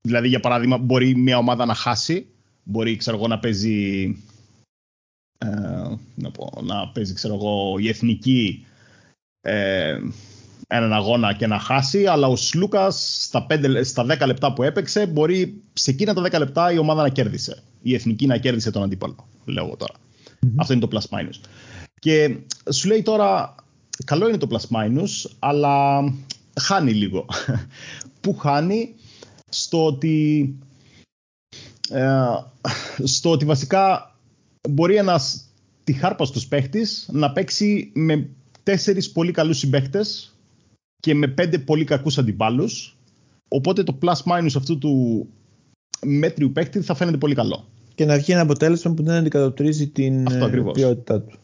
[0.00, 2.26] Δηλαδή, για παράδειγμα, μπορεί μια ομάδα να χάσει,
[2.66, 4.04] μπορεί ξέρω εγώ, να παίζει
[5.38, 5.48] ε,
[6.14, 8.66] να, πω, να παίζει ξέρω εγώ, η εθνική
[9.40, 9.98] ε,
[10.68, 13.46] έναν αγώνα και να χάσει, αλλά ο Σλούκας στα,
[13.82, 17.62] στα 10 λεπτά που έπαιξε, μπορεί σε εκείνα τα 10 λεπτά η ομάδα να κέρδισε.
[17.82, 19.94] Η εθνική να κέρδισε τον αντίπαλο, λέω εγώ τώρα.
[20.56, 21.40] Αυτό είναι το plus minus.
[21.98, 22.36] Και
[22.72, 23.54] σου λέει τώρα,
[24.04, 26.04] καλό είναι το plus minus, αλλά
[26.60, 27.26] χάνει λίγο.
[28.20, 28.94] Πού χάνει;
[29.48, 30.65] Στο ότι, ε,
[33.04, 34.14] στο ότι βασικά
[34.70, 35.40] μπορεί ένας
[35.84, 38.28] τυχάρπαστος παίχτης να παίξει με
[38.62, 40.36] τέσσερις πολύ καλούς συμπαίχτες
[41.00, 42.96] και με πέντε πολύ κακούς αντιπάλους.
[43.48, 45.26] Οπότε το plus minus αυτού του
[46.02, 47.64] μέτριου παίχτη θα φαίνεται πολύ καλό.
[47.94, 51.38] Και να βγει ένα αποτέλεσμα που δεν αντικατοπτρίζει την Αυτό, ε, ποιότητά του.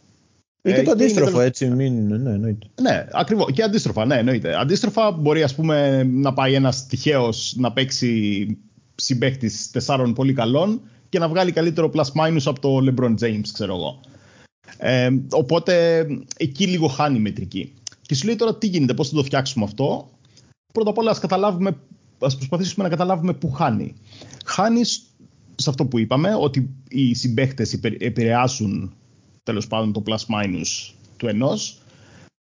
[0.63, 2.67] Ή και ε, το αντίστροφο, έτσι, μην, ναι, εννοείται.
[2.81, 3.53] Ναι, ακριβώς.
[3.53, 4.61] Και αντίστροφα, ναι, εννοείται.
[4.61, 8.47] Αντίστροφα, μπορεί ας πούμε, να πάει ένας τυχαίος να παίξει
[8.95, 13.75] συμπαίχτη τεσσάρων πολύ καλών και να βγάλει καλύτερο plus minus από το LeBron James, ξέρω
[13.75, 14.01] εγώ.
[14.77, 17.73] Ε, οπότε εκεί λίγο χάνει η μετρική.
[18.03, 20.11] Και σου λέει τώρα τι γίνεται, πώς θα το φτιάξουμε αυτό.
[20.73, 21.77] Πρώτα απ' όλα ας, καταλάβουμε,
[22.19, 23.95] ας προσπαθήσουμε να καταλάβουμε πού χάνει.
[24.45, 24.85] Χάνει
[25.55, 28.95] σε αυτό που είπαμε, ότι οι συμπαίχτες επηρεάσουν
[29.43, 31.83] τέλος πάντων το plus minus του ενός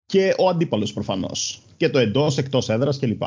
[0.06, 1.62] και ο αντίπαλος προφανώς.
[1.78, 3.24] Και το εντός, εκτός έδρας κλπ.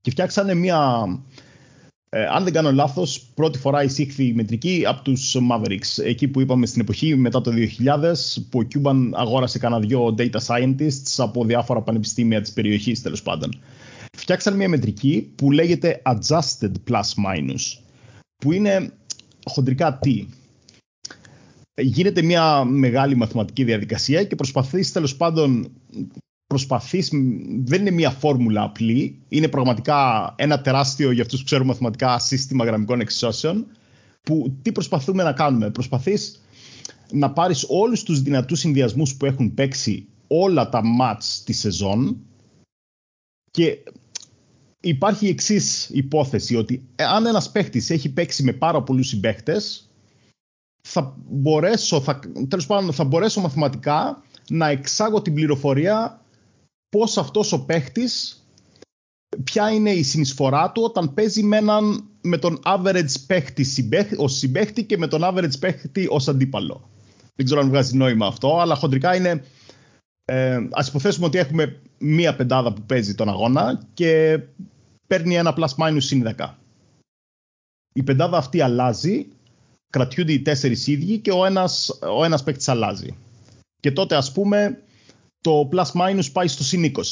[0.00, 1.06] Και φτιάξανε μια
[2.14, 6.04] ε, αν δεν κάνω λάθος, πρώτη φορά εισήχθη η μετρική από τους Mavericks.
[6.04, 8.12] Εκεί που είπαμε στην εποχή μετά το 2000,
[8.50, 13.60] που ο Cuban αγόρασε κανένα δυο data scientists από διάφορα πανεπιστήμια της περιοχής τέλος πάντων.
[14.16, 17.80] Φτιάξαν μια μετρική που λέγεται adjusted plus minus.
[18.36, 18.92] Που είναι
[19.44, 20.26] χοντρικά τι.
[21.74, 25.70] Γίνεται μια μεγάλη μαθηματική διαδικασία και προσπαθείς τέλος πάντων
[26.52, 27.10] προσπαθείς,
[27.64, 32.64] δεν είναι μια φόρμουλα απλή, είναι πραγματικά ένα τεράστιο, για αυτούς που ξέρουν μαθηματικά, σύστημα
[32.64, 33.66] γραμμικών εξισώσεων,
[34.22, 35.70] που τι προσπαθούμε να κάνουμε.
[35.70, 36.40] Προσπαθείς
[37.10, 42.16] να πάρεις όλους τους δυνατούς συνδυασμούς που έχουν παίξει όλα τα μάτς της σεζόν
[43.50, 43.78] και
[44.80, 49.90] υπάρχει η εξής υπόθεση ότι αν ένας παίχτης έχει παίξει με πάρα πολλούς συμπαίχτες
[50.88, 56.21] θα μπορέσω, θα, τέλος πάντων, θα μπορέσω μαθηματικά να εξάγω την πληροφορία
[56.96, 58.44] πώς αυτός ο παίχτης,
[59.44, 63.66] ποια είναι η συνεισφορά του όταν παίζει με, έναν, με τον average παίχτη
[64.16, 66.88] ως συμπαίχτη και με τον average παίχτη ως αντίπαλο.
[67.34, 69.44] Δεν ξέρω αν βγάζει νόημα αυτό, αλλά χοντρικά είναι...
[70.24, 74.40] Ε, ας υποθέσουμε ότι έχουμε μία πεντάδα που παίζει τον αγώνα και
[75.06, 76.54] παίρνει ένα plus minus συν 10.
[77.94, 79.26] Η πεντάδα αυτή αλλάζει,
[79.90, 83.16] κρατιούνται οι τέσσερις ίδιοι και ο ένας, ο ένας παίκτης αλλάζει.
[83.80, 84.82] Και τότε ας πούμε
[85.42, 87.02] το plus minus πάει στο συν 20.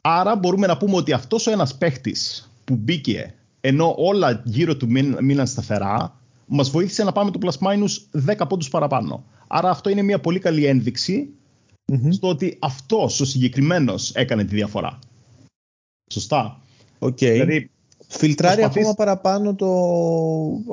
[0.00, 4.90] Άρα μπορούμε να πούμε ότι αυτός ο ένας παίχτης που μπήκε ενώ όλα γύρω του
[5.20, 9.24] μείναν σταθερά, μας βοήθησε να πάμε το plus minus 10 πόντους παραπάνω.
[9.46, 10.82] Άρα αυτό είναι μια πολύ καλή
[12.10, 14.98] στο ότι αυτός ο συγκεκριμένος έκανε τη διαφορά.
[16.10, 16.60] Σωστά;
[16.98, 17.14] Okay.
[17.16, 17.70] Δηλαδή,
[18.08, 18.80] Φιλτράρει προσπαθείς...
[18.82, 19.68] ακόμα παραπάνω το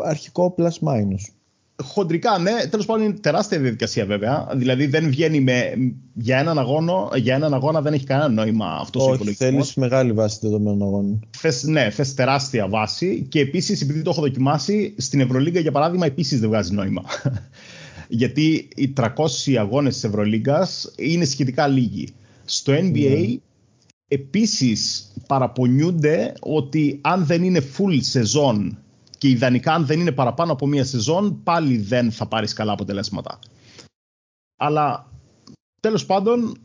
[0.04, 1.39] αρχικό plus minus
[1.84, 2.52] χοντρικά, ναι.
[2.70, 4.48] Τέλος πάντων είναι τεράστια διαδικασία βέβαια.
[4.56, 5.74] Δηλαδή δεν βγαίνει με,
[6.14, 9.38] για, έναν αγώνα, για έναν αγώνα δεν έχει κανένα νόημα αυτός ο υπολογισμός.
[9.38, 11.28] Θέλεις μεγάλη βάση δεδομένων αγώνων.
[11.38, 16.06] Θες, ναι, θες τεράστια βάση και επίσης επειδή το έχω δοκιμάσει, στην Ευρωλίγκα για παράδειγμα
[16.06, 17.04] επίσης δεν βγάζει νόημα.
[18.12, 19.08] Γιατί οι 300
[19.60, 22.08] αγώνες της Ευρωλίγκας είναι σχετικά λίγοι.
[22.46, 23.38] Στο NBA
[24.12, 28.78] Επίσης παραπονιούνται ότι αν δεν είναι full σεζόν
[29.20, 33.40] και ιδανικά αν δεν είναι παραπάνω από μία σεζόν πάλι δεν θα πάρεις καλά αποτελέσματα.
[34.58, 35.12] Αλλά
[35.80, 36.58] τέλος πάντων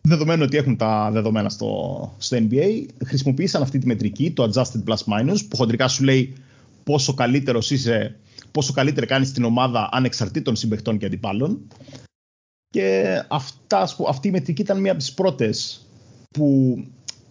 [0.00, 5.14] δεδομένου ότι έχουν τα δεδομένα στο, στο NBA χρησιμοποίησαν αυτή τη μετρική, το adjusted plus
[5.14, 6.36] minus που χοντρικά σου λέει
[6.84, 8.16] πόσο καλύτερος είσαι,
[8.50, 11.60] πόσο καλύτερα κάνεις την ομάδα ανεξαρτήτως συμπαιχτών και αντιπάλων
[12.68, 15.86] και αυτά, αυτή η μετρική ήταν μία από τις πρώτες
[16.30, 16.76] που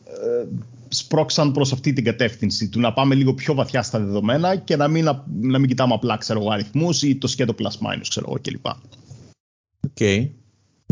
[0.05, 0.45] ε,
[0.89, 4.87] σπρώξαν προς αυτή την κατεύθυνση του να πάμε λίγο πιο βαθιά στα δεδομένα και να
[4.87, 8.65] μην, να, να μην κοιτάμε απλά ξέρω, αριθμούς ή το σκέτο plus minus ξέρω, κλπ.
[8.65, 9.91] OK.
[9.99, 10.29] Okay.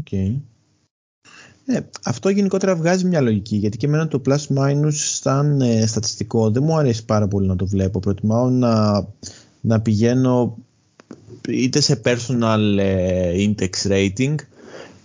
[0.03, 0.39] Okay.
[1.65, 6.49] Ε, αυτό γενικότερα βγάζει μια λογική γιατί και εμένα το plus minus σαν ε, στατιστικό
[6.49, 7.99] δεν μου αρέσει πάρα πολύ να το βλέπω.
[7.99, 9.05] Προτιμάω να,
[9.62, 10.58] να πηγαίνω
[11.49, 14.36] είτε σε personal ε, index rating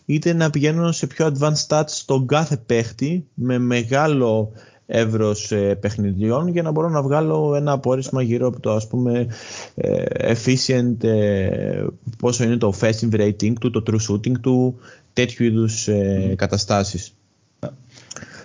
[0.04, 4.52] είτε να πηγαίνω σε πιο advanced stats στον κάθε παίχτη με μεγάλο
[4.92, 9.26] εύρος ε, παιχνιδιών για να μπορώ να βγάλω ένα απόρισμα γύρω από το ας πούμε
[9.74, 11.86] ε, efficient ε,
[12.18, 14.78] πόσο είναι το offensive rating του, το true shooting του,
[15.12, 16.34] τέτοιου είδους mm.
[16.36, 17.14] καταστάσεις.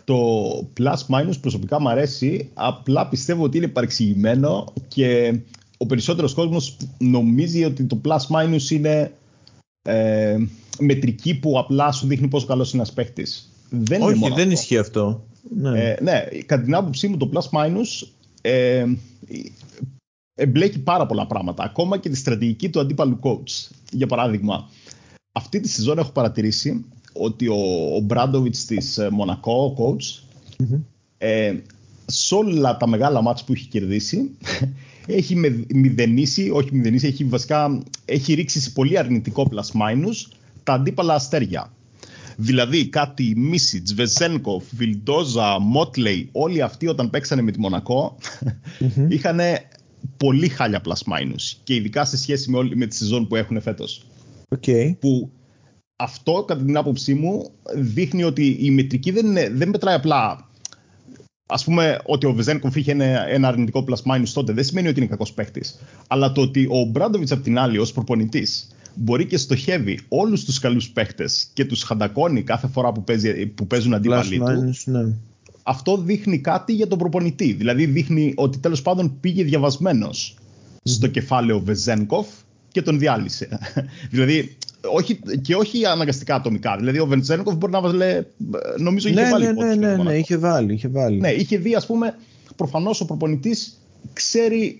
[0.03, 0.15] Το
[0.79, 5.39] plus minus προσωπικά μου αρέσει, απλά πιστεύω ότι είναι παρεξηγημένο και
[5.77, 9.11] ο περισσότερος κόσμος νομίζει ότι το plus minus είναι
[9.81, 10.37] ε,
[10.79, 13.49] μετρική που απλά σου δείχνει πόσο καλός είναι ένας παίχτης.
[13.69, 15.23] Δεν Όχι, είναι δεν ισχύει αυτό.
[15.49, 15.83] Ναι.
[15.83, 18.07] Ε, ναι, κατά την άποψή μου το plus minus
[18.41, 18.85] ε,
[20.35, 21.63] εμπλέκει πάρα πολλά πράγματα.
[21.63, 23.69] Ακόμα και τη στρατηγική του αντίπαλου coach.
[23.91, 24.69] Για παράδειγμα,
[25.31, 30.23] αυτή τη σεζόν έχω παρατηρήσει ότι ο, ο Μπράντοβιτς της ε, Μονακό, ο coach,
[31.17, 31.53] ε,
[32.05, 34.31] σε όλα τα μεγάλα μάτς που έχει κερδίσει,
[35.07, 35.35] έχει
[35.73, 41.71] μηδενίσει, όχι μηδενίσει, έχει βασικά έχει ρίξει σε πολύ αρνητικό plus minus τα αντίπαλα αστέρια.
[42.35, 48.17] Δηλαδή κάτι Μίσιτς, Βεζένκοφ, Βιλντόζα, Μότλεϊ, όλοι αυτοί όταν παίξανε με τη μονακο
[49.09, 49.39] είχαν
[50.17, 53.61] πολύ χάλια plus minus και ειδικά σε σχέση με, όλη, με τη σεζόν που έχουν
[53.61, 54.05] φέτος.
[54.59, 54.95] Okay.
[54.99, 55.31] Που
[55.95, 60.49] αυτό κατά την άποψή μου δείχνει ότι η μετρική δεν, είναι, δεν μετράει απλά
[61.47, 64.99] Α πούμε ότι ο Βεζένκοφ είχε ένα, ένα αρνητικό plus minus τότε δεν σημαίνει ότι
[64.99, 65.63] είναι κακός παίχτη.
[66.07, 70.59] Αλλά το ότι ο Μπράντοβιτς απ' την άλλη ως προπονητής μπορεί και στοχεύει όλους τους
[70.59, 75.13] καλούς παίχτες και τους χαντακώνει κάθε φορά που, παίζει, που παίζουν αντίπαλοι του, ναι.
[75.63, 77.53] αυτό δείχνει κάτι για τον προπονητή.
[77.53, 80.35] Δηλαδή δείχνει ότι τέλος πάντων πήγε διαβασμένος
[80.83, 82.27] στο κεφάλαιο Βεζένκοφ
[82.71, 83.59] και τον διάλυσε.
[84.11, 84.57] δηλαδή
[84.91, 86.75] όχι, και όχι αναγκαστικά ατομικά.
[86.77, 88.27] Δηλαδή ο Βεζένκοφ μπορεί να βάλει,
[88.77, 89.53] νομίζω είχε ναι, βάλει.
[89.53, 91.19] Ναι, ναι, ναι, ναι, είχε βάλει, είχε βάλει.
[91.19, 92.15] Ναι, είχε δει ας πούμε,
[92.55, 93.79] προφανώς ο προπονητής
[94.13, 94.77] ξέρει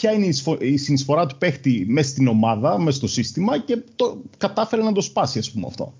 [0.00, 0.26] ποια είναι
[0.60, 5.00] η συνεισφορά του παίχτη μέσα στην ομάδα, μέσα στο σύστημα και το κατάφερε να το
[5.00, 5.92] σπάσει, ας πούμε, αυτό.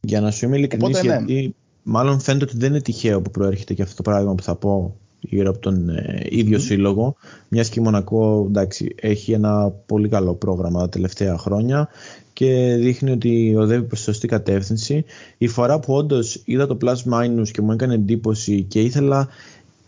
[0.00, 1.08] Για να σου είμαι ειλικρινής, ναι.
[1.08, 4.54] γιατί μάλλον φαίνεται ότι δεν είναι τυχαίο που προέρχεται και αυτό το πράγμα που θα
[4.54, 6.62] πω γύρω από τον ε, ίδιο mm.
[6.62, 7.14] σύλλογο,
[7.48, 11.88] μιας και η Μονακό εντάξει, έχει ένα πολύ καλό πρόγραμμα τα τελευταία χρόνια
[12.32, 15.04] και δείχνει ότι οδεύει προς σωστή κατεύθυνση.
[15.38, 19.28] Η φορά που όντως είδα το plus minus και μου έκανε εντύπωση και ήθελα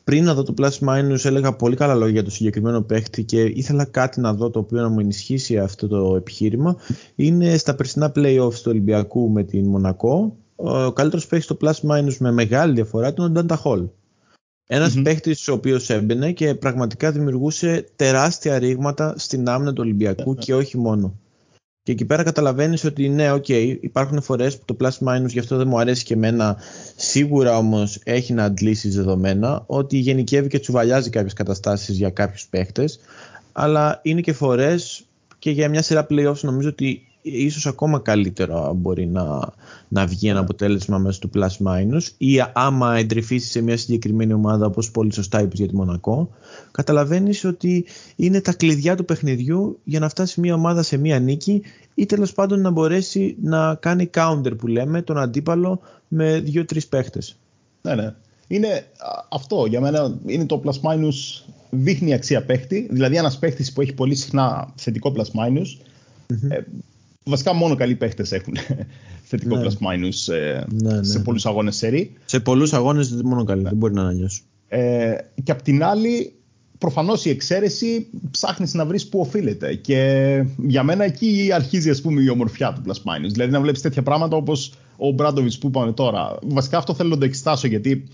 [0.04, 3.42] πριν να δω το Plus Minus έλεγα πολύ καλά λόγια για το συγκεκριμένο παίχτη και
[3.42, 6.76] ήθελα κάτι να δω το οποίο να μου ενισχύσει αυτό το επιχείρημα.
[7.14, 10.36] Είναι στα περσινά playoffs του Ολυμπιακού με την Μονακό.
[10.56, 13.88] Ο καλύτερος παίχτης στο Plus Minus με μεγάλη διαφορά ήταν ο Ντάντα Χολ.
[14.66, 15.04] Ένας mm-hmm.
[15.04, 20.78] παίχτης ο οποίος έμπαινε και πραγματικά δημιουργούσε τεράστια ρήγματα στην άμυνα του Ολυμπιακού και όχι
[20.78, 21.14] μόνο.
[21.84, 25.38] Και εκεί πέρα καταλαβαίνεις ότι ναι, OK, okay, υπάρχουν φορές που το plus minus γι'
[25.38, 26.56] αυτό δεν μου αρέσει και εμένα.
[26.96, 32.84] Σίγουρα όμως έχει να αντλήσει δεδομένα ότι γενικεύει και τσουβαλιάζει κάποιες καταστάσεις για κάποιους παίχτες.
[33.52, 35.04] Αλλά είναι και φορές
[35.38, 39.52] και για μια σειρά playoffs νομίζω ότι ίσως ακόμα καλύτερο μπορεί να,
[39.88, 44.66] να βγει ένα αποτέλεσμα μέσα του plus minus ή άμα εντρυφήσει σε μια συγκεκριμένη ομάδα
[44.66, 46.30] όπως πολύ σωστά είπες για τη Μονακό
[46.70, 47.84] καταλαβαίνεις ότι
[48.16, 51.62] είναι τα κλειδιά του παιχνιδιού για να φτάσει μια ομάδα σε μια νίκη
[51.94, 57.36] ή τέλος πάντων να μπορέσει να κάνει counter που λέμε τον αντίπαλο με δύο-τρεις παίχτες.
[57.82, 58.14] Ναι, ναι.
[58.46, 58.86] Είναι
[59.28, 63.94] αυτό για μένα είναι το plus minus δείχνει αξία παίχτη δηλαδή ένας παίχτης που έχει
[63.94, 65.66] πολύ συχνά θετικό plus minus
[67.24, 68.54] Βασικά μόνο καλοί παίχτες έχουν
[69.28, 69.66] θετικό ναι.
[69.66, 71.24] plus minus ε, ναι, ναι, σε ναι.
[71.24, 72.12] πολλούς αγώνες σερί.
[72.24, 74.26] Σε πολλούς αγώνες μόνο καλοί, δεν μπορεί να είναι
[74.68, 76.34] Ε, και απ' την άλλη,
[76.78, 79.74] προφανώς η εξαίρεση ψάχνεις να βρεις που οφείλεται.
[79.74, 83.30] Και για μένα εκεί αρχίζει ας πούμε η ομορφιά του plus minus.
[83.30, 86.38] Δηλαδή να βλέπεις τέτοια πράγματα όπως ο Μπράντοβιτς που είπαμε τώρα.
[86.42, 88.04] Βασικά αυτό θέλω να το εξετάσω γιατί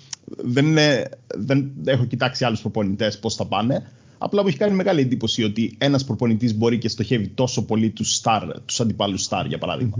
[0.44, 3.92] δεν, είναι, δεν έχω κοιτάξει άλλους προπονητές πώς θα πάνε.
[4.18, 8.20] Απλά μου έχει κάνει μεγάλη εντύπωση ότι ένας προπονητής μπορεί και στοχεύει τόσο πολύ τους
[8.22, 9.96] star, τους αντιπάλους star, για παραδειγμα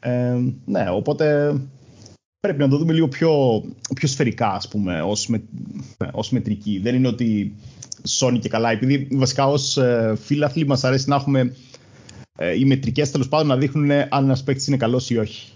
[0.00, 1.54] Ε, ναι, οπότε
[2.40, 3.62] πρέπει να το δούμε λίγο πιο,
[3.94, 5.42] πιο σφαιρικά, ας πούμε, ως, με,
[6.12, 6.78] ως μετρική.
[6.78, 7.56] Δεν είναι ότι
[8.02, 11.54] σώνει και καλά, επειδή βασικά ως ε, φίλαθλοι μας αρέσει να έχουμε
[12.38, 15.52] ε, οι μετρικές τέλος πάντων να δείχνουν αν ένας παίκτης είναι καλός ή όχι.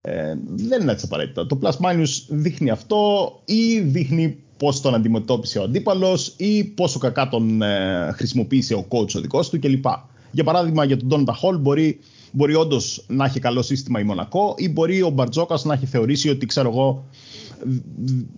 [0.00, 1.46] Ε, δεν είναι έτσι απαραίτητα.
[1.46, 7.28] Το plus minus δείχνει αυτό ή δείχνει πώς τον αντιμετώπισε ο αντίπαλος ή πόσο κακά
[7.28, 9.84] τον ε, χρησιμοποίησε ο coach ο δικός του κλπ.
[10.30, 11.98] Για παράδειγμα, για τον Donata Hall μπορεί,
[12.32, 16.28] μπορεί όντως να έχει καλό σύστημα η Μονακό ή μπορεί ο Μπαρτζόκας να έχει θεωρήσει
[16.28, 17.04] ότι ξέρω εγώ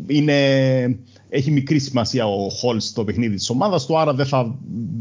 [0.07, 0.35] είναι,
[1.29, 4.55] έχει μικρή σημασία ο Hall στο παιχνίδι της ομάδας του άρα δεν θα,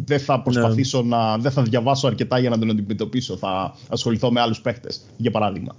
[0.05, 1.07] δεν θα προσπαθήσω ναι.
[1.07, 5.31] να δεν θα διαβάσω αρκετά για να τον αντιμετωπίσω θα ασχοληθώ με άλλους παίχτες για
[5.31, 5.75] παράδειγμα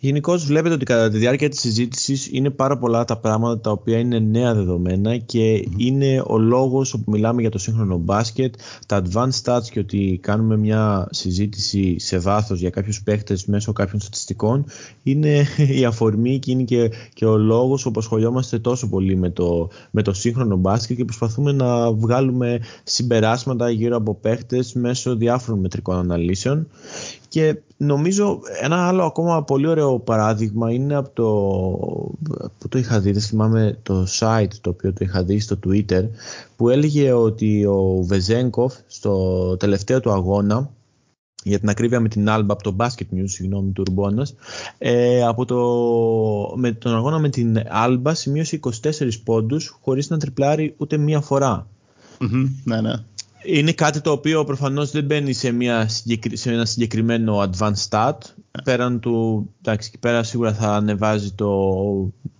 [0.00, 3.98] Γενικώ βλέπετε ότι κατά τη διάρκεια της συζήτησης είναι πάρα πολλά τα πράγματα τα οποία
[3.98, 8.54] είναι νέα δεδομένα και είναι ο λόγος όπου μιλάμε για το σύγχρονο μπάσκετ,
[8.86, 14.00] τα advanced stats και ότι κάνουμε μια συζήτηση σε βάθος για κάποιους παίχτες μέσω κάποιων
[14.00, 14.64] στατιστικών.
[15.02, 15.46] Είναι
[15.78, 20.02] η αφορμή και είναι και, και ο λόγος όπου ασχολιόμαστε τόσο πολύ με το, με
[20.02, 26.66] το σύγχρονο μπάσκετ και προσπαθούμε να βγάλουμε συμπεράσματα γύρω από παίχτες μέσω διάφορων μετρικών αναλύσεων
[27.38, 31.28] και νομίζω ένα άλλο ακόμα πολύ ωραίο παράδειγμα είναι από το
[32.58, 36.08] που το είχα δει, δεν θυμάμαι το site το οποίο το είχα δει στο Twitter
[36.56, 40.70] που έλεγε ότι ο Βεζέγκοφ στο τελευταίο του αγώνα
[41.42, 44.34] για την ακρίβεια με την Άλμπα από το Basket News, συγγνώμη του Ρουμπόνας,
[44.78, 45.58] ε, από το,
[46.56, 51.22] με τον αγώνα με την Άλμπα σημείωσε 24 πόντους χωρίς να τριπλάρει ούτε μία
[52.64, 52.92] ναι, ναι
[53.44, 55.88] είναι κάτι το οποίο προφανώς δεν μπαίνει σε, μια,
[56.32, 58.16] σε ένα συγκεκριμένο advanced stat.
[58.64, 61.72] Πέραν του, εντάξει, εκεί πέρα σίγουρα θα ανεβάζει το,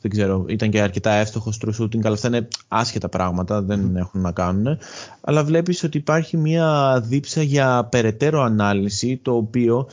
[0.01, 4.21] δεν ξέρω, ήταν και αρκετά εύστοχο στο shooting, αλλά αυτά είναι άσχετα πράγματα, δεν έχουν
[4.21, 4.79] να κάνουν.
[5.21, 9.89] Αλλά βλέπεις ότι υπάρχει μια δίψα για περαιτέρω ανάλυση, το οποίο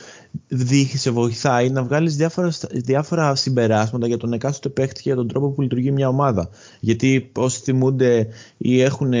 [0.48, 5.28] δείχνει, σε βοηθάει να βγάλεις διάφορα, διάφορα συμπεράσματα για τον εκάστοτε παίχτη και για τον
[5.28, 6.48] τρόπο που λειτουργεί μια ομάδα.
[6.80, 9.12] Γιατί όσοι θυμούνται ή έχουν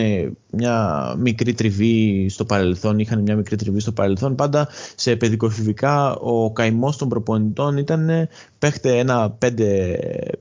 [0.52, 6.52] μια μικρή τριβή στο παρελθόν, είχαν μια μικρή τριβή στο παρελθόν, πάντα σε παιδικοφιβικά ο
[6.52, 9.38] καημός των προπονητών ήταν παίχτε ένα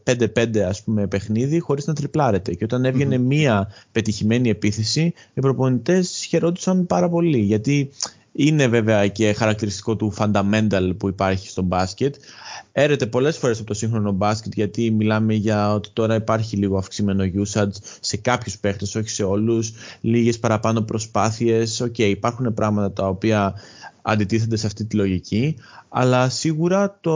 [0.06, 6.86] 5-5 ας πούμε παιχνίδι χωρίς να τριπλάρεται και όταν μία πετυχημένη επίθεση οι προπονητές χαιρόντουσαν
[6.86, 7.90] πάρα πολύ γιατί
[8.36, 12.16] είναι βέβαια και χαρακτηριστικό του fundamental που υπάρχει στο μπάσκετ.
[12.72, 17.24] Έρεται πολλές φορές από το σύγχρονο μπάσκετ γιατί μιλάμε για ότι τώρα υπάρχει λίγο αυξημένο
[17.24, 19.72] usage σε κάποιους παίχτες, όχι σε όλους.
[20.02, 21.82] Λίγες παραπάνω προσπάθειες.
[21.82, 23.54] Οκ, okay, υπάρχουν πράγματα τα οποία
[24.08, 25.56] αντιτίθενται σε αυτή τη λογική,
[25.90, 27.16] αλλά σίγουρα το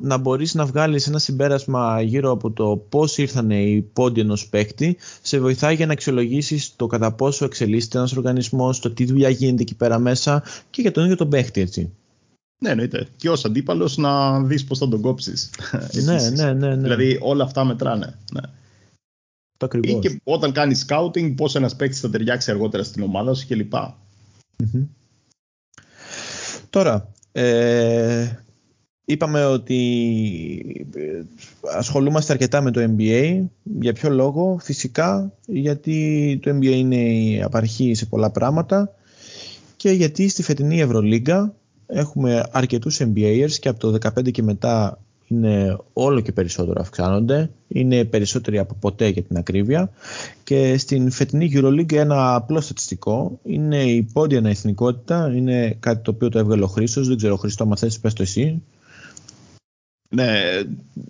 [0.00, 4.96] να μπορείς να βγάλεις ένα συμπέρασμα γύρω από το πώς ήρθαν οι πόντοι ενός παίκτη
[5.22, 9.62] σε βοηθάει για να αξιολογήσεις το κατά πόσο εξελίσσεται ένας οργανισμός, το τι δουλειά γίνεται
[9.62, 11.92] εκεί πέρα μέσα και για τον ίδιο τον παίκτη έτσι.
[12.58, 13.08] Ναι, εννοείται.
[13.16, 15.50] Και ως αντίπαλος να δεις πώς θα τον κόψεις.
[16.04, 16.76] ναι, ναι, ναι, ναι.
[16.76, 18.18] Δηλαδή όλα αυτά μετράνε.
[18.32, 18.40] Ναι.
[19.56, 23.46] Το Ή και όταν κάνεις scouting πώς ένας παίκτης θα ταιριάξει αργότερα στην ομάδα σου
[23.46, 23.72] κλπ.
[23.74, 24.86] Mm-hmm.
[26.76, 28.26] Τώρα, ε,
[29.04, 31.22] είπαμε ότι ε,
[31.76, 33.44] ασχολούμαστε αρκετά με το NBA.
[33.62, 38.94] Για ποιο λόγο; Φυσικά γιατί το NBA είναι η απαρχή σε πολλά πράγματα
[39.76, 41.54] και γιατί στη φετινή Ευρωλίγκα
[41.86, 48.04] έχουμε αρκετούς NBAers και από το 2015 και μετά είναι όλο και περισσότερο αυξάνονται, είναι
[48.04, 49.90] περισσότεροι από ποτέ για την ακρίβεια
[50.44, 56.28] και στην φετινή EuroLeague ένα απλό στατιστικό είναι η πόντια αναεθνικότητα, είναι κάτι το οποίο
[56.28, 58.62] το έβγαλε ο Χρήστος, δεν ξέρω Χρήστο, άμα θες πες το εσύ.
[60.08, 60.40] Ναι,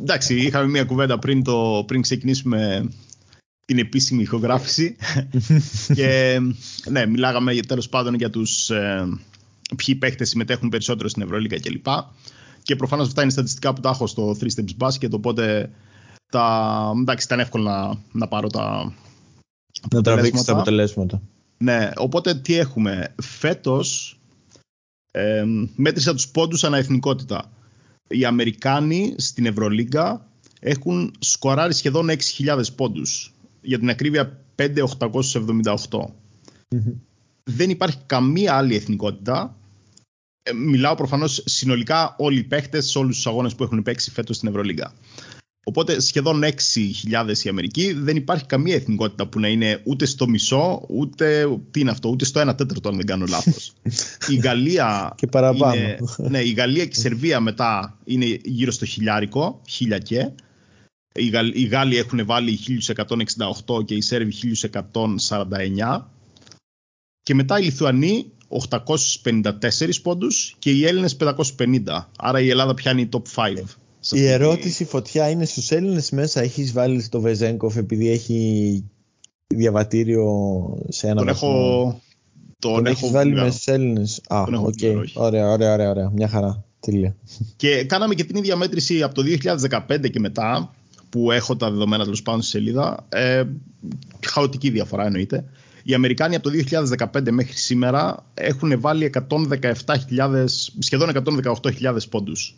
[0.00, 2.90] εντάξει, είχαμε μια κουβέντα πριν, το, πριν ξεκινήσουμε
[3.66, 4.96] την επίσημη ηχογράφηση
[5.96, 6.40] και
[6.90, 9.08] ναι, μιλάγαμε τέλος πάντων για τους ε,
[9.76, 11.86] ποιοι παίχτες συμμετέχουν περισσότερο στην Ευρωλίγα κλπ.
[12.66, 15.70] Και προφανώς αυτά είναι στατιστικά που τα έχω στο 3 Steps Basket, οπότε
[16.32, 18.94] τα, εντάξει, ήταν εύκολο να, να πάρω τα.
[19.94, 21.22] Να τραβήξεις τα αποτελέσματα.
[21.58, 23.14] Ναι, οπότε τι έχουμε.
[23.22, 24.18] Φέτος
[25.10, 25.44] ε,
[25.76, 27.52] μέτρησα τους πόντους ανά εθνικότητα.
[28.08, 30.26] Οι Αμερικάνοι στην Ευρωλίγκα
[30.60, 33.34] έχουν σκοράρει σχεδόν 6.000 πόντους.
[33.60, 34.68] Για την ακρίβεια 5.878.
[37.44, 39.65] Δεν υπάρχει καμία άλλη εθνικότητα ε,
[40.54, 44.48] μιλάω προφανώς συνολικά όλοι οι παίχτες σε όλους τους αγώνες που έχουν παίξει φέτος στην
[44.48, 44.92] Ευρωλίγα.
[45.68, 47.92] Οπότε σχεδόν 6.000 η Αμερική.
[47.92, 51.46] Δεν υπάρχει καμία εθνικότητα που να είναι ούτε στο μισό, ούτε.
[51.70, 53.72] Τι είναι αυτό, ούτε στο 1 τέταρτο, αν δεν κάνω λάθος.
[54.34, 55.14] η Γαλλία.
[55.16, 55.74] και παραπάνω.
[55.74, 60.30] Είναι, ναι, η Γαλλία και η Σερβία μετά είναι γύρω στο χιλιάρικο, χίλια και.
[61.14, 62.58] Οι, Γαλλ, οι Γάλλοι έχουν βάλει
[63.66, 64.32] 1168 και οι Σέρβοι
[64.90, 66.06] 1149.
[67.22, 69.50] Και μετά οι Λιθουανοί 854
[70.02, 72.08] πόντους και οι Έλληνες 550.
[72.18, 73.62] Άρα η Ελλάδα πιάνει top 5
[74.10, 78.84] Η ερώτηση φωτιά είναι στους Έλληνες μέσα έχεις βάλει το Βεζένκοφ επειδή έχει
[79.46, 80.32] διαβατήριο
[80.88, 82.00] σε ένα Τον έχω...
[82.58, 84.74] Τον, τον έχεις βάλει μέσα στους Έλληνες; Α, OK.
[84.80, 84.94] Okay.
[85.14, 86.10] Ωραία, ωραία, ωραία, ωραία.
[86.10, 86.64] Μια χαρά.
[86.80, 87.16] Τέλεια.
[87.56, 89.22] Και κάναμε και την ίδια μέτρηση από το
[89.88, 90.74] 2015 και μετά
[91.08, 93.06] που έχω τα δεδομένα τέλος πάνω στη σελίδα.
[93.08, 93.44] Ε,
[94.26, 95.44] χαοτική διαφορά εννοείται.
[95.88, 96.56] Οι Αμερικάνοι από το
[97.14, 100.44] 2015 μέχρι σήμερα έχουν βάλει 117.000,
[100.78, 102.54] σχεδόν 118.000 πόντους.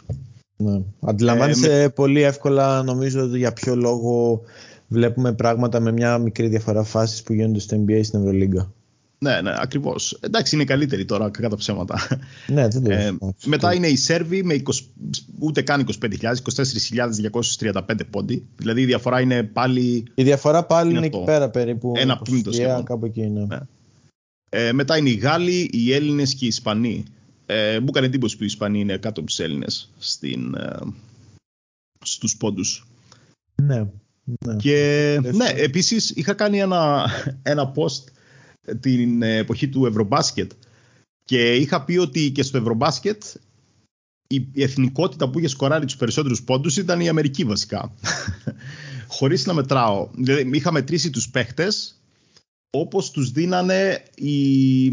[0.57, 0.83] Ναι.
[1.01, 4.41] Αντιλαμβάνεσαι ε, πολύ εύκολα νομίζω για ποιο λόγο
[4.89, 8.73] βλέπουμε πράγματα με μια μικρή διαφορά φάσης που γίνονται στο NBA στην Ευρωλίγκα.
[9.19, 10.19] Ναι, ναι, ακριβώς.
[10.21, 11.99] Εντάξει, είναι καλύτερη τώρα, κατά ψέματα.
[12.47, 14.73] Ναι, δεν το ε, Μετά είναι οι Σέρβοι με 20,
[15.39, 16.35] ούτε καν 25.000,
[17.61, 18.47] 24.235 πόντι.
[18.57, 20.05] Δηλαδή η διαφορά είναι πάλι.
[20.15, 21.93] Η διαφορά πάλι είναι, εκεί πέρα περίπου.
[21.97, 22.85] Ένα πίντο σχεδόν.
[22.85, 23.45] Κάπου εκεί είναι.
[23.45, 23.59] Ναι.
[24.49, 27.05] Ε, μετά είναι οι Γάλλοι, οι Έλληνες και οι Ισπανοί.
[27.47, 29.91] Ε, μου έκανε εντύπωση που οι Ισπανοί είναι κάτω από τους Έλληνες
[30.21, 30.31] ε,
[32.05, 32.87] στους πόντους.
[33.63, 33.87] Ναι.
[34.25, 34.57] ναι.
[34.57, 37.11] Και ναι, επίσης είχα κάνει ένα,
[37.43, 38.05] ένα post
[38.81, 40.53] την εποχή του Ευρωμπάσκετ
[41.25, 43.23] και είχα πει ότι και στο Ευρωμπάσκετ
[44.29, 47.93] η εθνικότητα που είχε σκοράρει τους περισσότερους πόντους ήταν η Αμερική βασικά.
[49.17, 50.09] Χωρίς να μετράω.
[50.15, 52.01] Δηλαδή είχα μετρήσει τους παίχτες
[52.71, 54.85] όπως τους δίνανε οι,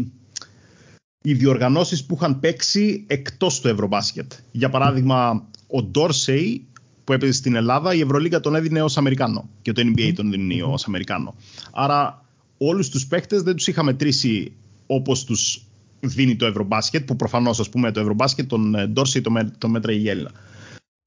[1.22, 4.32] οι διοργανώσεις που είχαν παίξει εκτός του Ευρωμπάσκετ.
[4.52, 6.66] Για παράδειγμα, ο Ντόρσεϊ
[7.04, 10.62] που έπαιζε στην Ελλάδα, η Ευρωλίγα τον έδινε ως Αμερικάνο και το NBA τον δίνει
[10.62, 11.34] ως Αμερικάνο.
[11.72, 12.25] Άρα
[12.58, 14.52] όλους τους παίκτες δεν τους είχα μετρήσει
[14.86, 15.66] όπως τους
[16.00, 20.08] δίνει το Ευρωμπάσκετ, που προφανώς ας πούμε το Ευρωμπάσκετ τον Ντόρσεϊ το, το μέτραγε η
[20.08, 20.30] Έλληνα.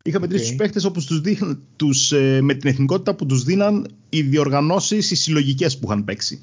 [0.04, 0.48] Είχα μετρήσει okay.
[0.48, 5.12] τους παίκτες όπως τους, δείχν, τους ε, με την εθνικότητα που τους δίναν οι διοργανώσεις,
[5.12, 6.42] οι συλλογικές που είχαν παίξει.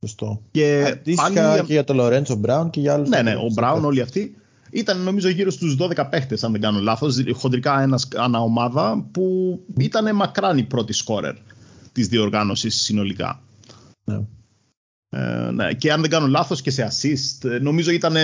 [0.00, 0.42] Σωστό.
[0.50, 1.64] Και Αντίστοιχα πάλι...
[1.64, 3.08] και για τον Λορέντσο Μπράουν και για άλλους.
[3.08, 4.36] Ναι, ναι, ο Μπράουν όλοι αυτοί.
[4.70, 9.58] Ήταν νομίζω γύρω στους 12 παίχτες αν δεν κάνω λάθος, χοντρικά ένας ανά ομάδα που
[9.76, 11.34] ήταν μακράν η πρώτη σκόρερ
[11.92, 13.42] της διοργάνωσης συνολικά.
[14.04, 14.20] Ναι.
[15.14, 15.72] Ε, ναι.
[15.72, 18.14] Και αν δεν κάνω λάθος και σε assist, ε, νομίζω ήταν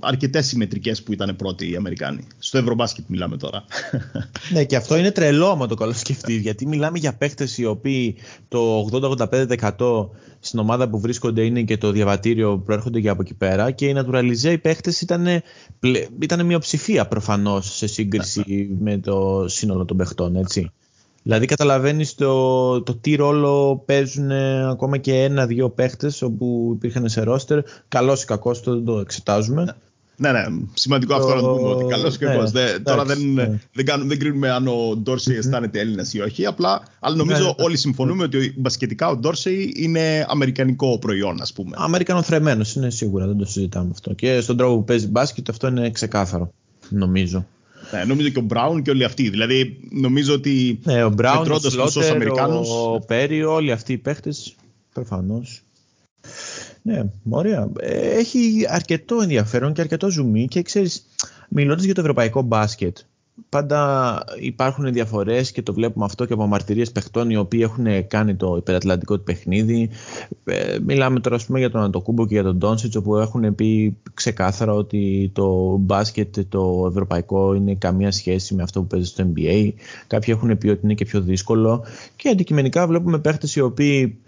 [0.00, 2.26] αρκετές συμμετρικές που ήταν πρώτοι οι Αμερικάνοι.
[2.38, 3.64] Στο Ευρωμπάσκετ μιλάμε τώρα.
[4.52, 8.16] ναι και αυτό είναι τρελό άμα το καλό σκεφτεί, γιατί μιλάμε για παίχτες οι οποίοι
[8.48, 10.08] το 80-85%
[10.40, 13.86] στην ομάδα που βρίσκονται είναι και το διαβατήριο που προέρχονται και από εκεί πέρα και
[13.86, 15.26] οι naturalizé οι παίχτες ήταν,
[16.18, 18.90] ήταν μειοψηφία προφανώς σε σύγκριση ναι, ναι.
[18.90, 20.72] με το σύνολο των παιχτών, έτσι.
[21.28, 24.30] Δηλαδή καταλαβαίνεις το, το τι ρόλο παίζουν
[24.70, 27.60] ακόμα και ένα-δύο παίχτες όπου υπήρχαν σε ρόστερ.
[27.88, 29.76] Καλός ή κακός, το δεν το εξετάζουμε.
[30.16, 31.20] Ναι, ναι, σημαντικό το...
[31.20, 32.52] αυτό να το πούμε ότι καλός ή κακός.
[32.52, 33.60] Ναι, τώρα δεν, ναι.
[33.72, 36.46] δεν, κάνουμε, δεν κρίνουμε αν ο Ντόρσεϊ αισθάνεται Έλληνας ή όχι.
[36.46, 41.70] Απλά, αλλά νομίζω ναι, όλοι συμφωνούμε ότι μπασκετικά ο Ντόρσεϊ είναι αμερικανικό προϊόν, ας πούμε.
[41.74, 44.14] Αμερικανοθρεμένο είναι σίγουρα, δεν το συζητάμε αυτό.
[44.14, 46.52] Και στον τρόπο που παίζει μπάσκετ αυτό είναι ξεκάθαρο,
[46.88, 47.46] νομίζω.
[47.92, 49.28] Ναι, νομίζω και ο Μπράουν και όλοι αυτοί.
[49.28, 54.54] Δηλαδή, νομίζω ότι ναι, ο Μπράουν, ο Σλότερ, ο Πέρι, όλοι αυτοί οι παίχτες,
[54.92, 55.62] προφανώς.
[56.82, 57.70] Ναι, ωραία.
[58.16, 61.06] Έχει αρκετό ενδιαφέρον και αρκετό ζουμί και ξέρεις,
[61.48, 62.98] μιλώντας για το ευρωπαϊκό μπάσκετ,
[63.48, 68.34] πάντα υπάρχουν διαφορές και το βλέπουμε αυτό και από μαρτυρίες παιχτών οι οποίοι έχουν κάνει
[68.34, 69.90] το υπερατλαντικό του παιχνίδι.
[70.44, 74.72] Ε, μιλάμε τώρα πούμε, για τον Αντοκούμπο και για τον Ντόνσιτς όπου έχουν πει ξεκάθαρα
[74.72, 79.72] ότι το μπάσκετ το ευρωπαϊκό είναι καμία σχέση με αυτό που παίζει στο NBA.
[80.06, 81.84] Κάποιοι έχουν πει ότι είναι και πιο δύσκολο
[82.16, 84.27] και αντικειμενικά βλέπουμε παίχτες οι οποίοι ε,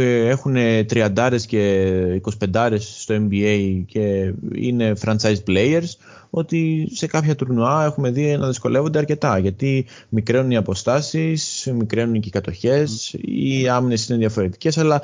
[0.00, 0.56] έχουν
[0.92, 5.90] 30 και 25 στο NBA και είναι franchise players
[6.30, 12.28] ότι σε κάποια τουρνουά έχουμε δει να δυσκολεύονται αρκετά γιατί μικραίνουν οι αποστάσεις, μικραίνουν και
[12.28, 15.02] οι κατοχές, οι άμυνες είναι διαφορετικές αλλά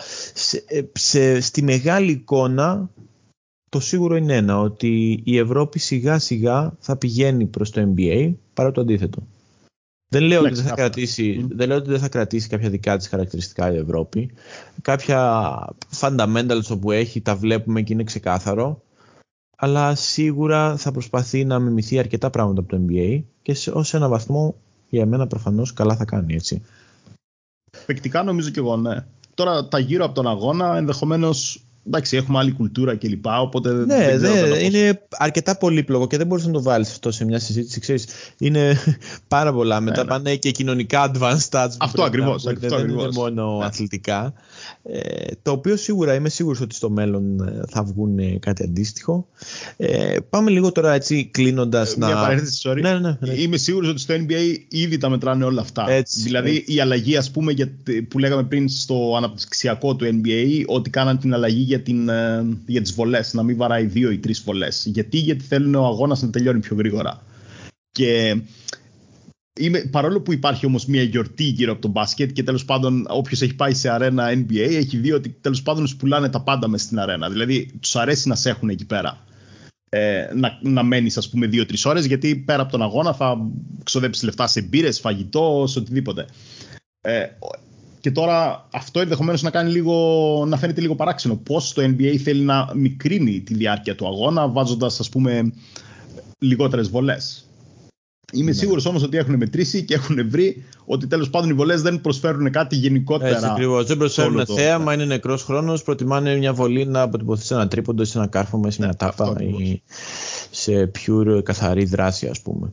[0.93, 2.91] σε, στη μεγάλη εικόνα
[3.68, 8.70] το σίγουρο είναι ένα ότι η Ευρώπη σιγά σιγά θα πηγαίνει προς το NBA παρά
[8.70, 9.22] το αντίθετο.
[10.11, 13.09] Δεν λέω, ότι δεν, θα κρατήσει, δεν λέω ότι δεν θα κρατήσει κάποια δικά της
[13.09, 14.30] χαρακτηριστικά η Ευρώπη.
[14.82, 15.52] Κάποια
[16.00, 18.82] fundamentals όπου έχει τα βλέπουμε και είναι ξεκάθαρο.
[19.56, 24.09] Αλλά σίγουρα θα προσπαθεί να μιμηθεί αρκετά πράγματα από το NBA και σε, ως ένα
[24.09, 24.54] βαθμό
[24.88, 26.62] για μένα προφανώς καλά θα κάνει έτσι.
[27.86, 29.06] Πεκτικά νομίζω και εγώ ναι.
[29.34, 33.26] Τώρα τα γύρω από τον αγώνα ενδεχομένως εντάξει, έχουμε άλλη κουλτούρα κλπ.
[33.41, 37.11] Οπότε ναι, δεν ξέρω ναι, είναι αρκετά πολύπλοκο και δεν μπορείς να το βάλεις αυτό
[37.11, 37.80] σε μια συζήτηση.
[37.80, 38.07] Ξέρεις,
[38.39, 38.76] είναι
[39.28, 39.80] πάρα πολλά.
[39.80, 40.09] Μετά ναι, ναι.
[40.09, 41.74] πάνε και κοινωνικά advanced stats.
[41.78, 42.43] Αυτό ακριβώς.
[42.43, 43.64] Δεν είναι μόνο ναι.
[43.64, 44.32] αθλητικά.
[44.82, 49.26] Ε, το οποίο σίγουρα είμαι σίγουρος ότι στο μέλλον ε, θα βγουν κάτι αντίστοιχο.
[49.76, 51.93] Ε, πάμε λίγο τώρα έτσι κλείνοντας.
[51.93, 52.07] Ε, να...
[52.07, 52.80] Μια παρένθεση, sorry.
[52.80, 53.32] Ναι, ναι, ναι.
[53.32, 55.91] Είμαι σίγουρος ότι στο NBA ήδη τα μετράνε όλα αυτά.
[55.91, 56.74] Έτσι, δηλαδή έτσι.
[56.74, 57.70] η αλλαγή, ας πούμε, για,
[58.09, 62.83] που λέγαμε πριν στο αναπτυξιακό του NBA, ότι κάναν την αλλαγή για, την, ε, για
[62.83, 64.87] τις βολές, να μην βαράει δύο ή τρεις βολές.
[64.87, 67.22] Γιατί, γιατί θέλουν ο αγώνας να τελειώνει πιο γρήγορα.
[67.91, 68.41] Και
[69.59, 73.43] είμαι, παρόλο που υπάρχει όμως μια γιορτή γύρω από το μπάσκετ και τέλος πάντων όποιος
[73.43, 76.83] έχει πάει σε αρένα NBA έχει δει ότι τέλος πάντων σου πουλάνε τα πάντα μες
[76.83, 77.31] στην αρένα.
[77.31, 79.26] Δηλαδή τους αρέσει να σε έχουν εκεί πέρα.
[79.91, 83.51] Ε, να, να μένεις ας πούμε δύο-τρεις ώρες γιατί πέρα από τον αγώνα θα
[83.83, 86.26] ξοδέψεις λεφτά σε μπύρες, φαγητό, σε οτιδήποτε.
[87.01, 87.26] Ε,
[88.09, 91.36] και τώρα αυτό ενδεχομένως να, κάνει λίγο, να φαίνεται λίγο παράξενο.
[91.36, 95.52] Πώς το NBA θέλει να μικρύνει τη διάρκεια του αγώνα, βάζοντας ας πούμε
[96.38, 97.46] λιγότερες βολές.
[98.32, 98.56] Είμαι ναι.
[98.56, 102.50] σίγουρος όμως ότι έχουν μετρήσει και έχουν βρει ότι τέλος πάντων οι βολές δεν προσφέρουν
[102.50, 103.30] κάτι γενικότερα.
[103.30, 103.86] Έτσι ακριβώς.
[103.86, 104.54] Δεν προσφέρουν το...
[104.54, 105.82] θέαμα, είναι νεκρός χρόνος.
[105.82, 109.36] Προτιμάνε μια βολή να αποτυπωθεί σε ένα τρίποντο, σε ένα κάρφωμα, σε μια ναι, τάπα
[109.40, 109.82] ή
[110.50, 112.72] σε pure καθαρή δράση, ας πούμε.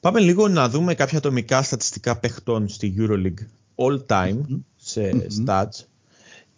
[0.00, 3.46] Πάμε λίγο να δούμε κάποια ατομικά στατιστικά παιχτών στη EuroLeague
[3.76, 4.40] all time
[4.76, 5.84] σε stats.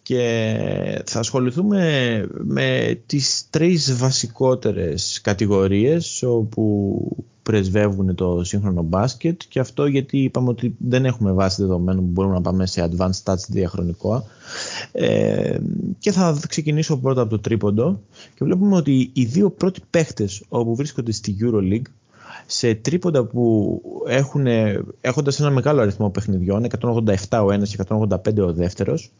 [0.01, 6.97] Και θα ασχοληθούμε με τις τρεις βασικότερες κατηγορίες όπου
[7.43, 9.41] πρεσβεύουν το σύγχρονο μπάσκετ.
[9.47, 13.23] Και αυτό γιατί είπαμε ότι δεν έχουμε βάση δεδομένων που μπορούμε να πάμε σε advanced
[13.23, 14.25] stats διαχρονικό.
[14.91, 15.57] Ε,
[15.99, 18.01] και θα ξεκινήσω πρώτα από το τρίποντο.
[18.35, 21.91] Και βλέπουμε ότι οι δύο πρώτοι παίχτες όπου βρίσκονται στη EuroLeague
[22.51, 24.47] σε τρίποντα που έχουν,
[25.01, 26.65] έχοντας ένα μεγάλο αριθμό παιχνιδιών,
[27.29, 29.11] 187 ο ένας και 185 ο δεύτερος.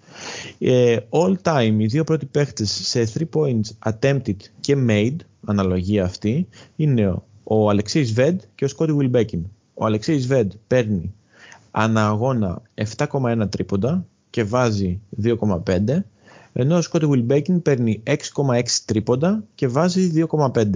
[0.59, 5.15] Ε, all time, οι δύο πρώτοι παίχτες σε 3 points attempted και made,
[5.45, 9.45] αναλογία αυτή, είναι ο Αλεξής Βέντ και ο Σκότι Βιλμπέκιν.
[9.73, 11.13] Ο Αλεξής Βέντ παίρνει
[11.71, 12.61] ανά αγώνα
[12.97, 16.03] 7,1 τρίποντα και βάζει 2,5
[16.53, 20.69] ενώ ο Σκότι Βιλμπέκιν παίρνει 6,6 τρίποντα και βάζει 2,5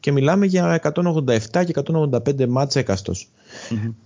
[0.00, 3.28] και μιλάμε για 187 και 185 μάτς εκαστος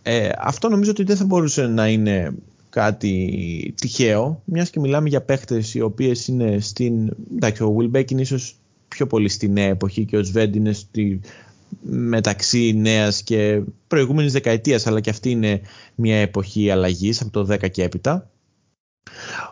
[0.03, 2.35] Ε, αυτό νομίζω ότι δεν θα μπορούσε να είναι
[2.71, 7.11] κάτι τυχαίο, μιας και μιλάμε για παίχτες οι οποίες είναι στην...
[7.37, 8.57] Εντάξει, ο Will είναι ίσως
[8.89, 11.21] πιο πολύ στη νέα εποχή και ο Σβέντ είναι στη,
[11.83, 15.61] μεταξύ νέας και προηγούμενης δεκαετίας, αλλά και αυτή είναι
[15.95, 18.31] μια εποχή αλλαγής από το 10 και έπειτα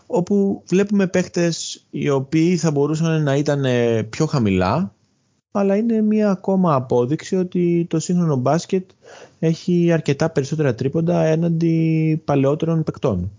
[0.06, 3.64] όπου βλέπουμε παίχτες οι οποίοι θα μπορούσαν να ήταν
[4.10, 4.94] πιο χαμηλά
[5.50, 8.90] αλλά είναι μια ακόμα απόδειξη ότι το σύγχρονο μπάσκετ
[9.38, 13.30] έχει αρκετά περισσότερα τρίποντα έναντι παλαιότερων παικτών.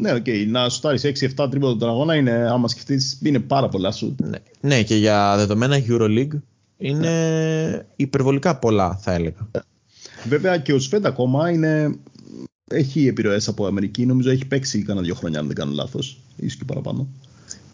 [0.00, 0.24] Ναι, OK.
[0.26, 0.46] Okay.
[0.48, 0.98] Να σουτάρει
[1.36, 4.14] 6-7 τρίποντα τον αγώνα είναι, άμα σκεφτείς, είναι πάρα πολλά σου.
[4.22, 4.38] Ναι.
[4.60, 6.38] ναι, και για δεδομένα Euroleague
[6.78, 7.08] είναι
[7.70, 7.86] ναι.
[7.96, 9.48] υπερβολικά πολλά, θα έλεγα.
[10.28, 11.98] Βέβαια και ο Σβεντ ακόμα είναι...
[12.70, 14.06] έχει επιρροές από Αμερική.
[14.06, 16.20] Νομίζω έχει παίξει κανένα δύο χρόνια, αν δεν κάνω λάθος.
[16.36, 17.08] ίσως και παραπάνω.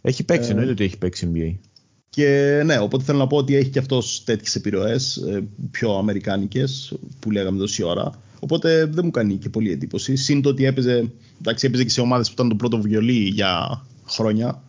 [0.00, 0.50] Έχει παίξει, ε...
[0.50, 1.68] εννοείται ότι έχει παίξει NBA.
[2.10, 6.94] Και ναι, οπότε θέλω να πω ότι έχει και αυτός τέτοιες επιρροές, ε, πιο αμερικάνικες,
[7.18, 8.10] που λέγαμε τόση ώρα.
[8.40, 10.16] Οπότε δεν μου κάνει και πολύ εντύπωση.
[10.16, 13.82] Συν το ότι έπαιζε, εντάξει, έπαιζε και σε ομάδες που ήταν το πρώτο βιολί για
[14.06, 14.62] χρόνια.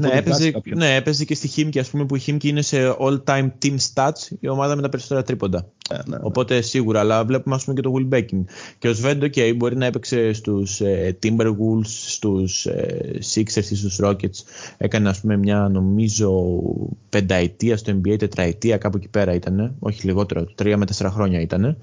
[0.00, 3.48] Ναι έπαιζε, ναι, έπαιζε και στη Χίμκι, ας πούμε, που η Χίμκι είναι σε all-time
[3.62, 5.72] team stats, η ομάδα με τα περισσότερα τρίποντα.
[5.90, 6.22] Ναι, ναι, ναι.
[6.22, 8.44] Οπότε σίγουρα, αλλά βλέπουμε ας πούμε και το Will Becking.
[8.78, 14.00] Και ο Σβέντ, okay, μπορεί να έπαιξε στους ε, Timberwolves, στους ε, Sixers ή στους
[14.02, 14.42] Rockets.
[14.78, 16.62] Έκανε ας πούμε μια νομίζω
[17.08, 19.74] πενταετία στο NBA, τετραετία κάπου εκεί πέρα ήταν.
[19.78, 21.76] Όχι λιγότερο, τρία με τέσσερα χρόνια ήταν.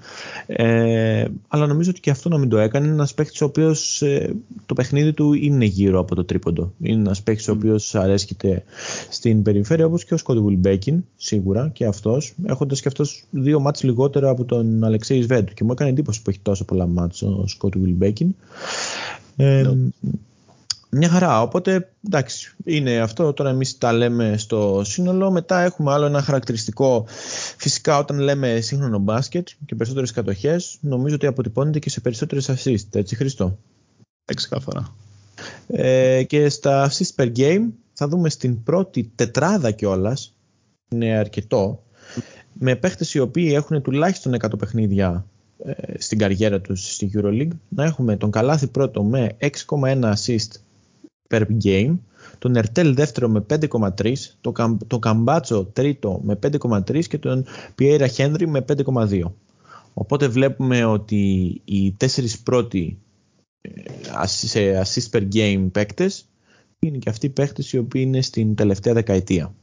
[0.46, 2.84] Ε, αλλά νομίζω ότι και αυτό να μην το έκανε.
[2.84, 4.34] Είναι ένας παίχτη ο οποίος ε,
[4.66, 6.72] το παιχνίδι του είναι γύρω από το τρίποντο.
[6.80, 7.52] Είναι ένας παίχτη mm.
[7.52, 8.64] ο οποίος αρέσκεται
[9.10, 12.34] στην περιφέρεια όπως και ο Scottie Will Becking, σίγουρα και αυτός.
[12.46, 16.30] Έχοντας και αυτός δύο μάτς λιγότερο από τον Αλεξέη Σβέντ και μου έκανε εντύπωση που
[16.30, 18.34] έχει τόσο πολλά μάτια ο Σκότ Βιλμπέκιν.
[19.36, 19.72] Ε,
[20.90, 23.32] Μια χαρά, οπότε εντάξει, είναι αυτό.
[23.32, 25.30] Τώρα εμείς τα λέμε στο σύνολο.
[25.30, 27.04] Μετά έχουμε άλλο ένα χαρακτηριστικό.
[27.56, 32.86] Φυσικά, όταν λέμε σύγχρονο μπάσκετ και περισσότερες κατοχές, νομίζω ότι αποτυπώνεται και σε περισσότερες assist.
[32.92, 33.58] Έτσι, Χριστό.
[34.34, 34.94] Ξεκάθαρα.
[35.66, 40.34] Ε, και στα assist per game θα δούμε στην πρώτη τετράδα κιόλας.
[40.88, 41.85] Είναι αρκετό
[42.58, 45.26] με παίχτες οι οποίοι έχουν τουλάχιστον 100 παιχνίδια
[45.64, 50.50] ε, στην καριέρα τους στη EuroLeague να έχουμε τον Καλάθι πρώτο με 6,1 assist
[51.28, 51.96] per game
[52.38, 57.44] τον Ερτέλ δεύτερο με 5,3 τον, το Καμπάτσο τρίτο με 5,3 και τον
[57.74, 59.22] Πιέρα Χένρι με 5,2
[59.94, 62.98] οπότε βλέπουμε ότι οι τέσσερις πρώτοι
[63.60, 63.70] ε,
[64.26, 66.28] σε assist per game παίκτες
[66.78, 69.54] είναι και αυτοί οι παίκτες οι οποίοι είναι στην τελευταία δεκαετία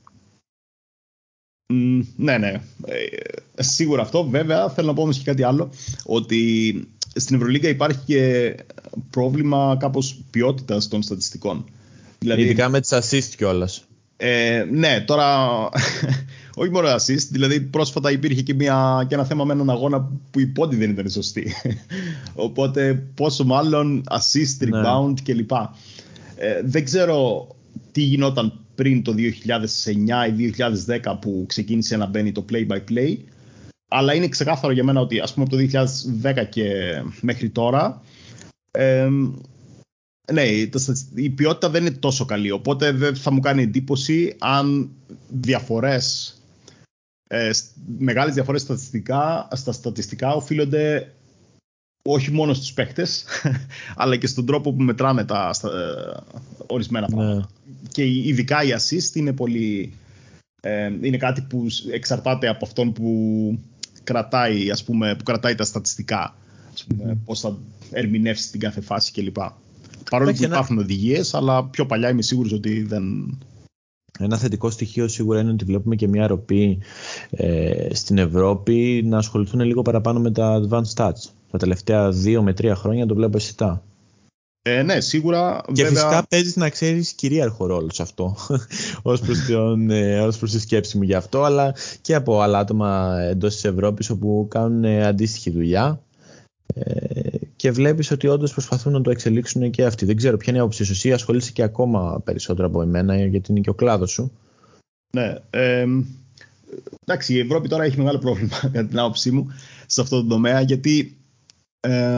[2.15, 2.51] ναι, ναι.
[2.86, 4.24] Ε, σίγουρα αυτό.
[4.30, 5.69] Βέβαια, θέλω να πω όμως και κάτι άλλο.
[6.05, 6.74] Ότι
[7.15, 8.55] στην Ευρωλίγκα υπάρχει και
[9.09, 11.65] πρόβλημα κάπως ποιότητας των στατιστικών.
[12.19, 13.84] Δηλαδή, Ειδικά με τις assist κιόλας.
[14.17, 15.47] Ε, ναι, τώρα
[16.55, 20.39] όχι μόνο assist, δηλαδή πρόσφατα υπήρχε και, μια, και ένα θέμα με έναν αγώνα που
[20.39, 21.53] η πόντι δεν ήταν σωστή.
[22.45, 24.82] Οπότε πόσο μάλλον assist, ναι.
[24.82, 25.34] rebound ναι.
[25.34, 25.51] κλπ.
[26.36, 27.47] Ε, δεν ξέρω
[27.91, 30.53] τι γινόταν πριν το 2009 ή
[30.88, 33.17] 2010 που ξεκίνησε να μπαίνει το play-by-play.
[33.88, 35.89] Αλλά είναι ξεκάθαρο για μένα ότι ας πούμε από το
[36.24, 36.65] 2010 και
[37.21, 38.01] μέχρι τώρα
[38.71, 39.09] ε,
[40.32, 40.43] ναι,
[41.13, 42.51] η ποιότητα δεν είναι τόσο καλή.
[42.51, 44.89] Οπότε δεν θα μου κάνει εντύπωση αν
[45.30, 46.36] διαφορές,
[47.30, 47.51] ε,
[47.97, 51.13] μεγάλες διαφορές στατιστικά, στα στατιστικά οφείλονται
[52.10, 53.26] όχι μόνο στους παίχτες,
[53.95, 56.24] αλλά και στον τρόπο που μετράμε τα στα, ε,
[56.68, 57.16] ορισμένα ναι.
[57.16, 57.49] πράγματα.
[57.91, 59.93] Και ειδικά η assist είναι πολύ...
[60.62, 63.60] Ε, είναι κάτι που εξαρτάται από αυτόν που
[64.04, 66.36] κρατάει, ας πούμε, που κρατάει τα στατιστικά.
[66.74, 67.58] Ας πούμε, πώς θα
[67.91, 69.38] ερμηνεύσει την κάθε φάση κλπ.
[70.10, 70.86] Παρόλο που υπάρχουν ένα...
[70.86, 73.04] οδηγίες, αλλά πιο παλιά είμαι σίγουρος ότι δεν.
[74.20, 76.80] Ένα θετικό στοιχείο σίγουρα είναι ότι βλέπουμε και μια ροπή
[77.30, 81.30] ε, στην Ευρώπη να ασχοληθούν λίγο παραπάνω με τα advanced stats.
[81.54, 83.84] Τα τελευταία δύο με τρία χρόνια το βλέπω αισθητά.
[84.62, 85.62] Ε, ναι, σίγουρα.
[85.74, 86.04] Και βέβαια...
[86.04, 88.36] φυσικά παίζεις να ξέρεις κυρίαρχο ρόλο σε αυτό,
[89.01, 89.49] ως προς
[89.89, 94.10] ε, προς τη σκέψη μου γι' αυτό, αλλά και από άλλα άτομα εντός της Ευρώπης
[94.10, 96.01] όπου κάνουν αντίστοιχη δουλειά.
[96.74, 100.06] Ε, και βλέπεις ότι όντως προσπαθούν να το εξελίξουν και αυτοί.
[100.06, 100.91] Δεν ξέρω ποια είναι η άποψή σου.
[100.91, 104.32] Εσύ ασχολείσαι και ακόμα περισσότερο από εμένα, γιατί είναι και ο κλάδος σου.
[105.16, 105.36] Ναι.
[105.49, 105.86] Ε,
[107.06, 109.54] εντάξει, η Ευρώπη τώρα έχει μεγάλο πρόβλημα, κατά την άποψή μου,
[109.86, 111.18] σε αυτό το τομέα, γιατί
[111.88, 112.17] ε,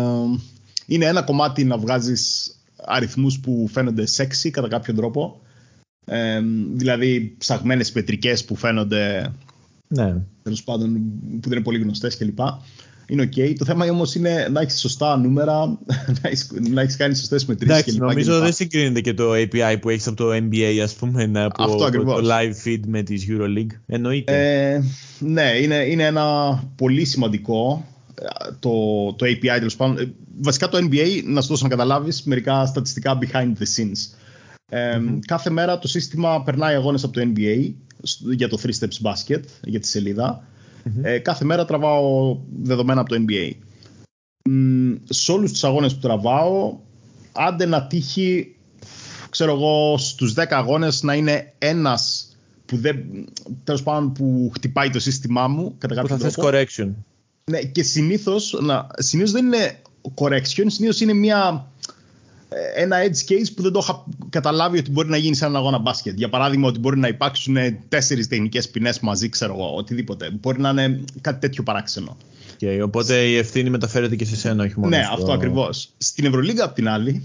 [0.85, 5.41] είναι ένα κομμάτι να βγάζεις αριθμούς που φαίνονται σεξι κατά κάποιο τρόπο.
[6.05, 6.41] Ε,
[6.73, 9.31] δηλαδή ψαγμένες πετρικές που φαίνονται
[9.87, 10.15] ναι.
[10.43, 10.93] τέλος πάντων
[11.41, 12.39] που δεν είναι πολύ γνωστές κλπ
[13.07, 13.53] είναι ok.
[13.57, 15.65] Το θέμα όμως είναι να έχεις σωστά νούμερα,
[16.71, 17.75] να έχεις κάνει σωστές μετρήσεις.
[17.75, 21.63] Εντάξει, νομίζω δεν συγκρίνεται και το API που έχεις από το NBA, ας πούμε, από
[21.63, 23.79] Αυτό το live feed με τη EuroLeague.
[23.85, 24.71] Εννοείται.
[24.73, 24.83] Ε,
[25.19, 27.85] ναι, είναι, είναι ένα πολύ σημαντικό
[28.59, 28.69] το,
[29.13, 29.97] το API τέλος πάντων.
[29.97, 34.17] Ε, βασικά το NBA, να σου δώσω να καταλάβεις μερικά στατιστικά behind the scenes.
[34.69, 35.19] Ε, mm-hmm.
[35.27, 37.73] Κάθε μέρα το σύστημα περνάει αγώνες από το NBA
[38.35, 40.47] για το 3 Steps Basket, για τη σελίδα.
[41.01, 43.51] Ε, κάθε μέρα τραβάω δεδομένα από το NBA.
[45.09, 46.77] σε όλους τους αγώνες που τραβάω,
[47.31, 48.55] άντε να τύχει,
[49.29, 52.29] ξέρω εγώ, στους 10 αγώνες να είναι ένας
[52.65, 52.97] που δεν,
[53.63, 56.41] τέλος πάντων που χτυπάει το σύστημά μου κατά κάποιο τρόπο.
[56.43, 56.89] correction.
[57.51, 59.81] Ναι, και συνήθως, να, συνήθως δεν είναι
[60.15, 61.67] correction, συνήθως είναι μια
[62.49, 65.57] ε, ένα edge case που δεν το είχα καταλάβει ότι μπορεί να γίνει σε έναν
[65.57, 66.17] αγώνα μπάσκετ.
[66.17, 67.57] Για παράδειγμα, ότι μπορεί να υπάρξουν
[67.89, 70.15] τέσσερις τεχνικές ποινές μαζί, ξέρω εγώ, οτιδήπε.
[70.41, 72.17] Μπορεί να είναι κάτι τέτοιο παράξενο.
[72.59, 74.97] Okay, οπότε η ευθύνη μεταφέρεται και σε σένα, όχι μόνο.
[74.97, 75.13] Ναι, στο...
[75.13, 75.89] αυτό ακριβώς.
[75.97, 77.23] Στην Ευρωλίγα, απ' την άλλη.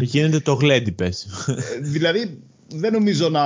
[0.00, 1.26] Γίνεται το γλέντι, πες.
[1.46, 2.38] Ε, δηλαδή,
[2.68, 3.42] δεν νομίζω να,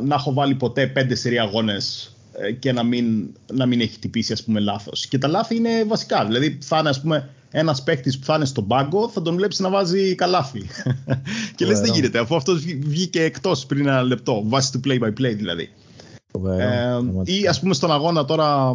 [0.00, 2.13] να έχω βάλει ποτέ πέντε σερή αγώνες ε,
[2.58, 5.06] και να μην, να μην έχει τυπήσει ας πούμε λάθος.
[5.06, 6.24] Και τα λάθη είναι βασικά.
[6.24, 9.58] Δηλαδή θα είναι ας πούμε ένας παίκτης που θα είναι στον πάγκο, θα τον βλέπεις
[9.58, 10.62] να βάζει καλάθι.
[11.56, 15.08] και λες, δεν γίνεται, αφού αυτός βγήκε εκτός πριν ένα λεπτό, βάσει του play by
[15.08, 15.70] play δηλαδή.
[16.58, 18.72] Ε, ή ας πούμε στον αγώνα τώρα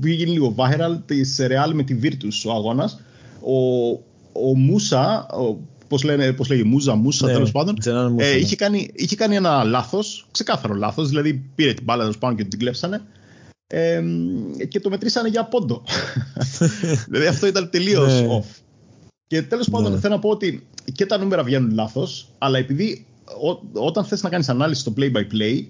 [0.00, 3.00] που γίνει λίγο viral της Real με τη Virtus ο αγώνας.
[3.40, 3.90] Ο,
[4.32, 5.73] ο Μούσα, πώ
[6.36, 7.76] πώς λέγει, Μούζα, Μούσα, ναι, τέλος πάντων,
[8.16, 8.54] ε, είχε, ναι.
[8.54, 11.08] κάνει, είχε κάνει ένα λάθος, ξεκάθαρο λάθος.
[11.08, 13.02] Δηλαδή πήρε την μπάλα τέλος πάντων και την κλέψανε
[13.66, 14.02] ε,
[14.68, 15.82] και το μετρήσανε για πόντο.
[17.08, 18.26] δηλαδή αυτό ήταν τελείως ναι.
[18.30, 18.62] off.
[19.26, 19.98] Και τέλος πάντων ναι.
[19.98, 23.06] θέλω να πω ότι και τα νούμερα βγαίνουν λάθος, αλλά επειδή
[23.72, 25.64] όταν θες να κάνεις ανάλυση στο play by play,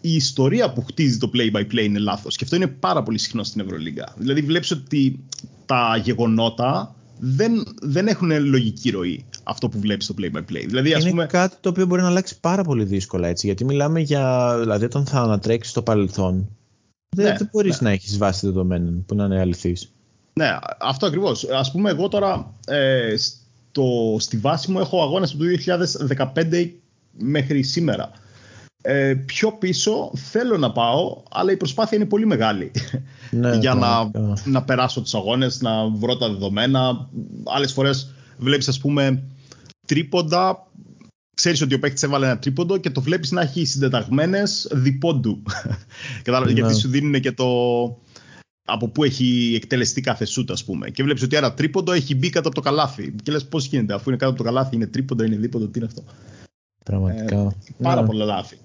[0.00, 2.36] η ιστορία που χτίζει το play by play είναι λάθος.
[2.36, 4.14] Και αυτό είναι πάρα πολύ συχνό στην Ευρωλίγκα.
[4.16, 5.24] Δηλαδή βλέπεις ότι
[5.66, 6.94] τα γεγονότα
[7.24, 10.64] δεν, δεν έχουν λογική ροή αυτό που βλέπεις στο play by play.
[10.66, 11.26] Δηλαδή, είναι πούμε...
[11.26, 13.46] κάτι το οποίο μπορεί να αλλάξει πάρα πολύ δύσκολα έτσι.
[13.46, 14.56] Γιατί μιλάμε για.
[14.60, 16.48] Δηλαδή, όταν θα ανατρέξεις στο παρελθόν,
[17.16, 17.88] δεν, ναι, δεν μπορείς ναι.
[17.88, 19.76] να έχεις βάση δεδομένων που να είναι αληθή.
[20.32, 21.44] Ναι, αυτό ακριβώς.
[21.44, 25.48] Α πούμε, εγώ τώρα ε, στο, στη βάση μου έχω αγώνες από το
[26.50, 26.70] 2015
[27.18, 28.10] μέχρι σήμερα.
[28.84, 32.70] Ε, πιο πίσω θέλω να πάω, αλλά η προσπάθεια είναι πολύ μεγάλη
[33.30, 34.10] ναι, για να,
[34.44, 37.08] να περάσω τους αγώνες, να βρω τα δεδομένα.
[37.44, 39.22] Άλλες φορές βλέπεις ας πούμε
[39.86, 40.66] τρίποντα
[41.34, 45.42] ξέρεις ότι ο παίκτης έβαλε ένα τρίποντο και το βλέπεις να έχει συντεταγμένες διπόντου.
[46.24, 46.78] Κατάλαβες, γιατί ναι.
[46.78, 47.46] σου δίνουν και το.
[48.64, 50.90] Από πού έχει εκτελεστεί κάθε σούτ, ας πούμε.
[50.90, 53.14] Και βλέπεις ότι ένα τρίποντο έχει μπει κάτω από το καλάθι.
[53.22, 55.78] Και λες πώς γίνεται, αφού είναι κάτω από το καλάθι, είναι τρίποντο, είναι δίποντο, τι
[55.78, 56.04] είναι αυτό.
[56.84, 57.36] Πραγματικά.
[57.36, 58.06] Ε, πάρα ναι.
[58.06, 58.58] πολλά λάθη.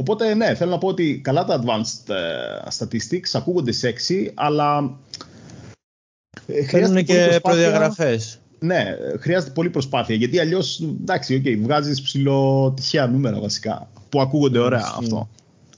[0.00, 4.98] Οπότε, ναι, θέλω να πω ότι καλά τα advanced ε, statistics ακούγονται sexy, αλλά.
[6.46, 8.40] Ε, Θέλουν και προδιαγραφές.
[8.58, 8.84] Ναι,
[9.18, 10.14] χρειάζεται πολύ προσπάθεια.
[10.14, 13.90] Γιατί αλλιώς, εντάξει, okay, βγάζεις ψηλό τυχαία νούμερα βασικά.
[14.08, 15.28] Που ακούγονται ωραία αυτό.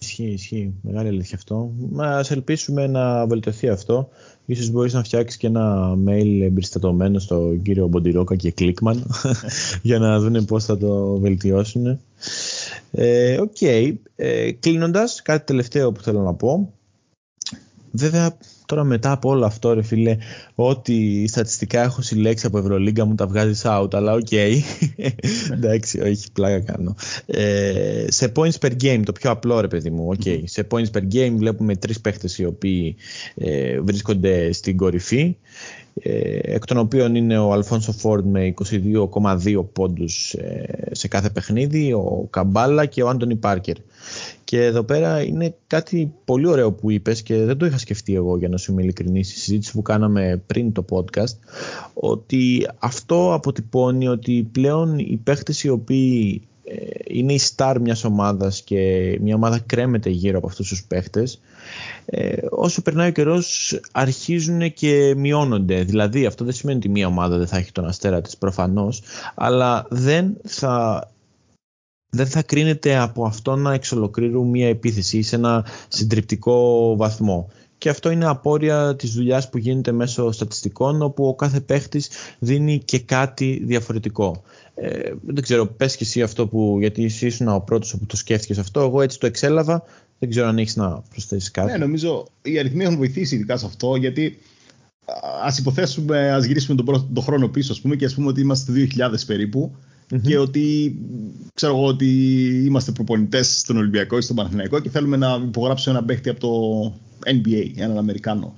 [0.00, 0.74] Ισχύει, ισχύει.
[0.82, 1.72] Μεγάλη αλήθεια αυτό.
[1.90, 4.08] Μα ελπίσουμε να βελτιωθεί αυτό.
[4.46, 9.06] Ίσως μπορείς να φτιάξεις και ένα mail εμπεριστατωμένο στον κύριο Μποντιρόκα και Γκλίκμαν
[9.82, 12.00] για να δουν πώς θα το βελτιώσουν.
[12.94, 13.60] Ε, οκ.
[14.16, 16.72] Ε, κλείνοντας, κάτι τελευταίο που θέλω να πω.
[17.94, 18.36] Βέβαια,
[18.66, 20.16] τώρα μετά από όλο αυτό ρε φίλε,
[20.54, 24.26] ό,τι στατιστικά έχω συλλέξει από Ευρωλίγκα μου τα βγάζει out, αλλά OK.
[24.30, 24.56] Okay.
[25.52, 26.96] Εντάξει, όχι, πλάκα κάνω.
[27.26, 30.42] Ε, σε points per game, το πιο απλό ρε παιδί μου, okay.
[30.44, 32.96] Σε points per game βλέπουμε τρεις παίχτες οι οποίοι
[33.34, 35.36] ε, βρίσκονται στην κορυφή.
[35.94, 38.54] Ε, εκ των οποίων είναι ο Αλφόνσο Φόρντ με
[39.44, 43.76] 22,2 πόντους ε, σε κάθε παιχνίδι, ο Καμπάλα και ο Άντωνι Πάρκερ.
[44.44, 48.36] Και εδώ πέρα είναι κάτι πολύ ωραίο που είπες και δεν το είχα σκεφτεί εγώ
[48.38, 51.36] για να σου είμαι ειλικρινής στη συζήτηση που κάναμε πριν το podcast
[51.94, 56.51] ότι αυτό αποτυπώνει ότι πλέον οι παίχτες οι οποίοι ε,
[57.06, 58.78] είναι η star μιας ομάδας και
[59.20, 61.40] μια ομάδα κρέμεται γύρω από αυτούς τους παίχτες
[62.04, 67.38] ε, όσο περνάει ο καιρός αρχίζουν και μειώνονται δηλαδή αυτό δεν σημαίνει ότι μια ομάδα
[67.38, 69.02] δεν θα έχει τον αστέρα της προφανώς
[69.34, 71.06] αλλά δεν θα
[72.14, 77.48] δεν θα κρίνεται από αυτό να εξολοκλήρουν μια επίθεση σε ένα συντριπτικό βαθμό.
[77.78, 82.78] Και αυτό είναι απόρρια της δουλειάς που γίνεται μέσω στατιστικών όπου ο κάθε παίχτης δίνει
[82.78, 84.42] και κάτι διαφορετικό.
[84.74, 88.16] Ε, δεν ξέρω, πες και εσύ αυτό που, γιατί εσύ ήσουν ο πρώτος που το
[88.16, 89.84] σκέφτηκες αυτό, εγώ έτσι το εξέλαβα,
[90.18, 91.70] δεν ξέρω αν έχεις να προσθέσεις κάτι.
[91.70, 94.38] Ναι, νομίζω οι αριθμοί έχουν βοηθήσει ειδικά σε αυτό, γιατί
[95.44, 98.72] ας υποθέσουμε, ας γυρίσουμε τον, τον χρόνο πίσω, ας πούμε, και ας πούμε ότι είμαστε
[98.72, 99.72] 2000 περίπου,
[100.22, 100.96] και ότι
[101.54, 102.06] ξέρω εγώ ότι
[102.66, 106.92] είμαστε προπονητές στον Ολυμπιακό ή στον Παναθηναϊκό και θέλουμε να υπογράψουμε ένα παίχτη από το
[107.24, 108.54] NBA, έναν Αμερικάνο.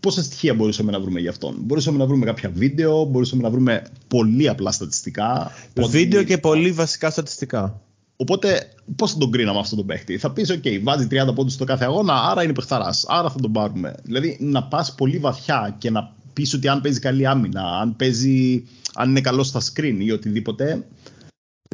[0.00, 3.82] Πόσα στοιχεία μπορούσαμε να βρούμε γι' αυτόν; Μπορούσαμε να βρούμε κάποια βίντεο, μπορούσαμε να βρούμε
[4.08, 5.52] πολύ απλά στατιστικά.
[5.88, 7.80] Βίντεο και πολύ βασικά στατιστικά.
[8.16, 11.64] Οπότε, πώς θα τον κρίναμε αυτόν τον παίχτη; Θα πεις: OK, βάζει 30 πόντους στο
[11.64, 13.04] κάθε αγώνα, άρα είναι παιχταράς.
[13.08, 13.94] Άρα θα τον πάρουμε.
[14.02, 18.64] Δηλαδή, να πας πολύ βαθιά και να πεις ότι αν παίζει καλή άμυνα, αν, παίζει,
[18.94, 20.86] αν είναι καλός στα screen ή οτιδήποτε,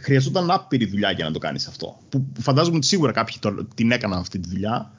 [0.03, 1.99] χρειαζόταν άπειρη δουλειά για να το κάνεις αυτό.
[2.09, 3.37] Που φαντάζομαι ότι σίγουρα κάποιοι
[3.75, 4.93] την έκαναν αυτή τη δουλειά,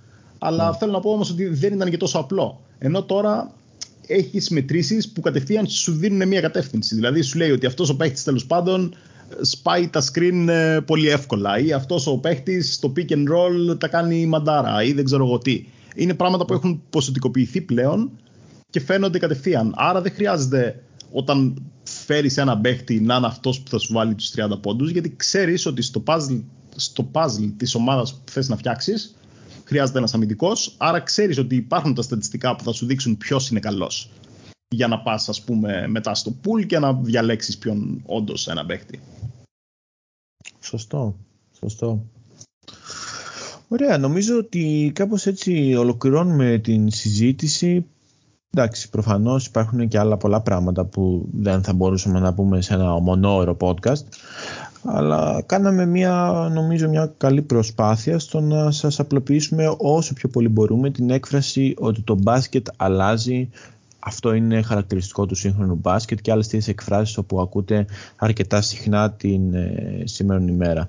[0.46, 0.78] αλλά mm.
[0.80, 2.62] θέλω να πω όμως ότι δεν ήταν και τόσο απλό.
[2.78, 3.52] Ενώ τώρα
[4.08, 6.96] έχεις μετρήσεις που κατευθείαν σου δίνουν μια κατεύθυνση.
[6.96, 8.96] Δηλαδή σου λέει ότι αυτός ο παίχτης τέλος πάντων
[9.42, 13.88] σπάει τα screen ε, πολύ εύκολα ή αυτός ο παίχτης στο pick and roll τα
[13.88, 15.66] κάνει μαντάρα ή δεν ξέρω εγώ τι.
[15.96, 18.12] Είναι πράγματα που έχουν ποσοτικοποιηθεί πλέον
[18.70, 19.74] και φαίνονται κατευθείαν.
[19.76, 24.34] Άρα δεν χρειάζεται όταν φέρεις ένα παίχτη να είναι αυτός που θα σου βάλει τους
[24.36, 26.42] 30 πόντους, γιατί ξέρεις ότι στο puzzle,
[26.76, 29.16] στο puzzle της ομάδας που θες να φτιάξεις
[29.64, 30.76] χρειάζεται ένας αμυντικός.
[30.78, 34.10] Άρα ξέρεις ότι υπάρχουν τα στατιστικά που θα σου δείξουν ποιος είναι καλός.
[34.68, 39.00] Για να πας, ας πούμε, μετά στο pool και να διαλέξεις ποιον όντως ένα παίχτη.
[40.60, 41.16] Σωστό.
[41.60, 42.06] Σωστό.
[43.68, 47.86] Ωραία, νομίζω ότι κάπως έτσι ολοκληρώνουμε την συζήτηση.
[48.50, 53.00] Εντάξει, προφανώς υπάρχουν και άλλα πολλά πράγματα που δεν θα μπορούσαμε να πούμε σε ένα
[53.00, 54.04] μονόωρο podcast
[54.84, 60.90] αλλά κάναμε μια, νομίζω μια καλή προσπάθεια στο να σας απλοποιήσουμε όσο πιο πολύ μπορούμε
[60.90, 63.50] την έκφραση ότι το μπάσκετ αλλάζει
[64.06, 69.54] αυτό είναι χαρακτηριστικό του σύγχρονου μπάσκετ και άλλες τέτοιες εκφράσεις όπου ακούτε αρκετά συχνά την
[69.54, 70.88] ε, σήμερα ημέρα.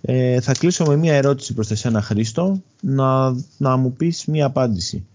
[0.00, 5.06] Ε, θα κλείσω με μια ερώτηση προς εσένα Χρήστο να, να μου πεις μια απάντηση.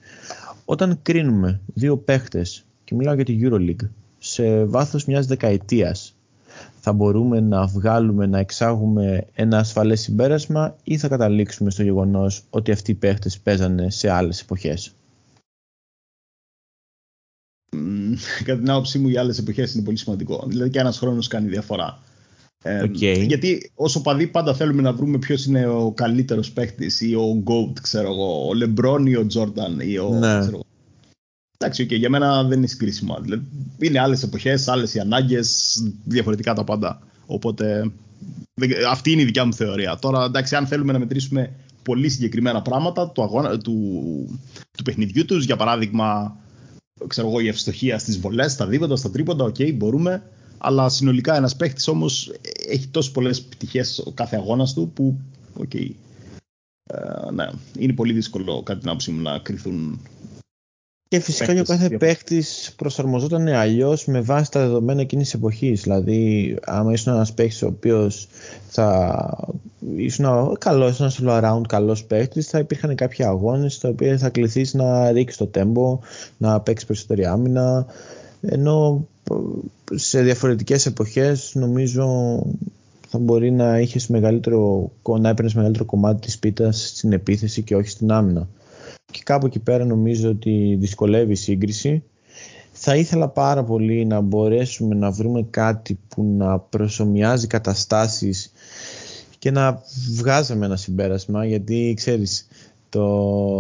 [0.66, 6.16] Όταν κρίνουμε δύο παίχτες, και μιλάω για τη EuroLeague, σε βάθος μιας δεκαετίας,
[6.80, 12.72] θα μπορούμε να βγάλουμε, να εξάγουμε ένα ασφαλές συμπέρασμα ή θα καταλήξουμε στο γεγονός ότι
[12.72, 14.94] αυτοί οι παίχτες παίζανε σε άλλες εποχές.
[18.44, 20.44] Κατά την άποψή μου, οι άλλες εποχές είναι πολύ σημαντικό.
[20.48, 22.00] Δηλαδή και ένας χρόνος κάνει διαφορά.
[22.64, 23.26] Okay.
[23.28, 27.80] γιατί όσο παδί πάντα θέλουμε να βρούμε ποιος είναι ο καλύτερος παίκτη ή ο Goat,
[27.82, 30.10] ξέρω εγώ, ο Λεμπρόν ή ο Τζόρνταν ή ο.
[30.10, 30.40] Ναι.
[30.40, 30.60] Ξέρω,
[31.62, 33.18] Εντάξει, okay, για μένα δεν είναι συγκρίσιμο.
[33.22, 33.44] Δηλαδή,
[33.80, 37.02] είναι άλλες εποχές, άλλες οι ανάγκες, διαφορετικά τα πάντα.
[37.26, 37.92] Οπότε
[38.90, 39.98] αυτή είναι η δικιά μου θεωρία.
[39.98, 41.54] Τώρα, εντάξει, αν θέλουμε να μετρήσουμε
[41.84, 43.74] πολύ συγκεκριμένα πράγματα του, αγώνα, του,
[44.78, 46.38] του παιχνιδιού τους, για παράδειγμα,
[47.08, 50.24] ξέρω εγώ, η ευστοχία στις βολές, στα δίποτα, στα τρίποντα, OK, okay, μπορούμε.
[50.58, 52.32] Αλλά συνολικά ένας παίχτης όμως
[52.70, 55.20] έχει τόσες πολλές πτυχές ο κάθε αγώνας του που,
[55.54, 55.70] OK.
[55.74, 55.90] Okay,
[56.84, 60.00] ε, ναι, είναι πολύ δύσκολο κατά την άποψή μου να κρυθούν
[61.10, 62.44] και φυσικά και ο κάθε παίχτη
[62.76, 65.82] προσαρμοζόταν αλλιώς με βάση τα δεδομένα εκείνης τη εποχής.
[65.82, 68.28] Δηλαδή, άμα ήσουν ένας παίχτη ο οποίος
[68.68, 69.48] θα
[69.96, 74.74] ήσουν καλός, ένας solo around καλός παίχτη, θα υπήρχαν κάποιοι αγώνες στα οποία θα κληθείς
[74.74, 76.00] να ρίξεις το τέμπο,
[76.38, 77.86] να παίξεις περισσότερη άμυνα.
[78.42, 79.08] Ενώ
[79.96, 82.40] σε διαφορετικές εποχές νομίζω
[83.08, 87.90] θα μπορεί να είχες μεγαλύτερο, να έπαιρνες μεγαλύτερο κομμάτι της πίτας στην επίθεση και όχι
[87.90, 88.48] στην άμυνα
[89.12, 92.04] και κάπου εκεί πέρα νομίζω ότι δυσκολεύει η σύγκριση.
[92.72, 98.52] Θα ήθελα πάρα πολύ να μπορέσουμε να βρούμε κάτι που να προσωμιάζει καταστάσεις
[99.40, 99.82] και να
[100.16, 102.48] βγάζαμε ένα συμπέρασμα γιατί ξέρεις
[102.90, 103.04] το...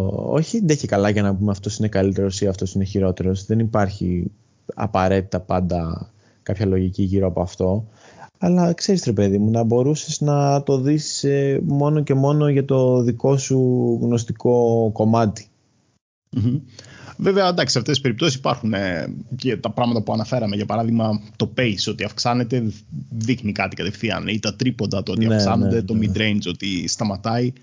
[0.08, 3.45] Όχι, δεν έχει καλά για να πούμε αυτός είναι καλύτερος ή αυτός είναι χειρότερος.
[3.45, 4.32] Δεν υπάρχει
[4.76, 6.10] απαραίτητα πάντα
[6.43, 7.88] κάποια λογική γύρω από αυτό.
[8.41, 12.65] Αλλά ξέρεις ρε παιδί μου, να μπορούσες να το δεις ε, μόνο και μόνο για
[12.65, 13.57] το δικό σου
[14.01, 14.91] γνωστικό
[17.17, 20.55] Βέβαια, εντάξει, σε αυτές τις περιπτώσεις υπάρχουν ε, και τα πράγματα που αναφέραμε.
[20.55, 22.71] Για παράδειγμα, το pace ότι αυξάνεται
[23.09, 24.27] δείχνει κάτι κατευθείαν.
[24.27, 26.07] Ή τα τρίποντα, το ότι ναι, αυξάνονται, ναι, το ναι.
[26.07, 27.53] mid-range, ότι σταματάει.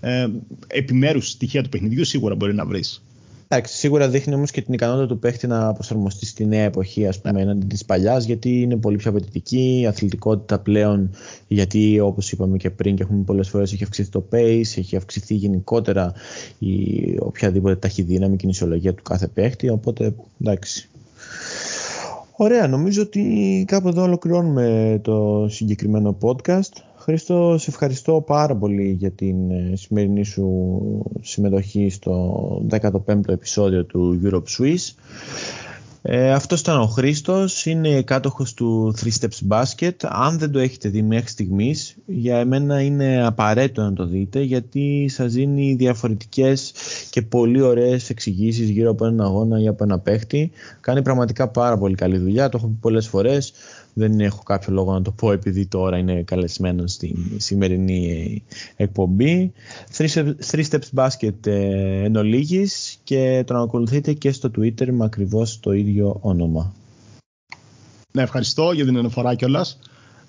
[0.00, 0.28] Ε,
[0.66, 3.02] επιμέρους στοιχεία του παιχνιδιού σίγουρα μπορεί να βρεις.
[3.48, 7.20] Εντάξει, σίγουρα δείχνει όμως και την ικανότητα του παίχτη να προσαρμοστεί στη νέα εποχή, ας
[7.20, 7.42] πούμε, yeah.
[7.42, 9.78] έναντι της παλιάς, γιατί είναι πολύ πιο απαιτητική.
[9.80, 11.10] Η αθλητικότητα πλέον,
[11.48, 15.34] γιατί όπως είπαμε και πριν και έχουμε πολλές φορές, έχει αυξηθεί το pace, έχει αυξηθεί
[15.34, 16.12] γενικότερα
[16.58, 16.72] η
[17.18, 19.68] οποιαδήποτε ταχυδύναμη κινησιολογία του κάθε παίχτη.
[19.68, 20.88] Οπότε εντάξει.
[22.36, 26.72] Ωραία, νομίζω ότι κάπου εδώ ολοκληρώνουμε το συγκεκριμένο podcast.
[27.06, 30.46] Χρήστο, σε ευχαριστώ πάρα πολύ για την ε, σημερινή σου
[31.20, 34.94] συμμετοχή στο 15ο επεισόδιο του Europe Swiss.
[36.02, 39.94] Ε, αυτός ήταν ο Χρήστος, είναι κάτοχος του 3 Steps Basket.
[40.02, 45.08] Αν δεν το έχετε δει μέχρι στιγμής, για εμένα είναι απαραίτητο να το δείτε γιατί
[45.08, 46.72] σας δίνει διαφορετικές
[47.10, 50.50] και πολύ ωραίες εξηγήσεις γύρω από έναν αγώνα ή από ένα παίχτη.
[50.80, 53.52] Κάνει πραγματικά πάρα πολύ καλή δουλειά, το έχω πει πολλές φορές
[53.98, 58.42] δεν έχω κάποιο λόγο να το πω επειδή τώρα είναι καλεσμένο στην σημερινή
[58.76, 59.52] εκπομπή.
[59.96, 65.72] Three Steps Basket ε, εν ολίγης και τον ακολουθείτε και στο Twitter με ακριβώς το
[65.72, 66.74] ίδιο όνομα.
[68.12, 69.78] Ναι, ευχαριστώ για την αναφορά κιόλας.